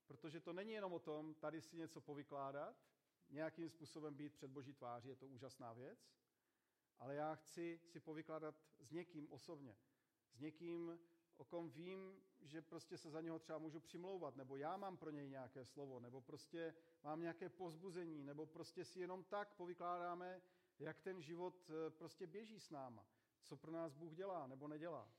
Protože 0.07 0.40
to 0.40 0.52
není 0.52 0.72
jenom 0.72 0.92
o 0.92 0.98
tom, 0.98 1.35
tady 1.35 1.61
si 1.61 1.76
něco 1.76 2.00
povykládat, 2.00 2.76
nějakým 3.30 3.68
způsobem 3.68 4.14
být 4.14 4.33
před 4.33 4.50
boží 4.50 4.74
tváří, 4.74 5.09
je 5.09 5.16
to 5.16 5.28
úžasná 5.28 5.72
věc, 5.72 6.14
ale 6.98 7.14
já 7.14 7.35
chci 7.35 7.80
si 7.85 8.00
povykládat 8.00 8.54
s 8.80 8.90
někým 8.90 9.33
osobně. 9.33 9.76
S 10.33 10.40
někým, 10.40 10.98
o 11.37 11.44
kom 11.44 11.70
vím, 11.70 12.23
že 12.40 12.62
prostě 12.62 12.99
se 12.99 13.11
za 13.11 13.20
něho 13.20 13.38
třeba 13.38 13.59
můžu 13.59 13.81
přimlouvat, 13.81 14.37
nebo 14.37 14.57
já 14.57 14.77
mám 14.77 14.97
pro 14.97 15.11
něj 15.11 15.29
nějaké 15.29 15.64
slovo, 15.64 16.01
nebo 16.01 16.20
prostě 16.20 16.75
mám 17.03 17.20
nějaké 17.20 17.49
pozbuzení, 17.49 18.25
nebo 18.25 18.47
prostě 18.47 18.85
si 18.85 19.01
jenom 19.01 19.25
tak 19.25 19.55
povykládáme, 19.55 20.42
jak 20.79 21.01
ten 21.01 21.23
život 21.23 21.70
eh, 21.70 21.90
prostě 21.90 22.27
běží 22.27 22.61
s 22.61 22.70
náma, 22.70 23.07
co 23.42 23.57
pro 23.57 23.73
nás 23.73 23.94
Bůh 23.94 24.14
dělá 24.14 24.47
nebo 24.47 24.68
nedělá. 24.68 25.12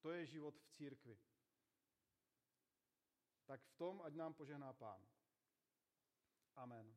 To 0.00 0.10
je 0.10 0.26
život 0.26 0.58
v 0.58 0.68
církvi. 0.68 1.18
Tak 3.44 3.62
v 3.62 3.74
tom, 3.74 4.02
ať 4.02 4.14
nám 4.14 4.34
požehná 4.34 4.72
Pán. 4.72 5.06
Amen. 6.56 6.96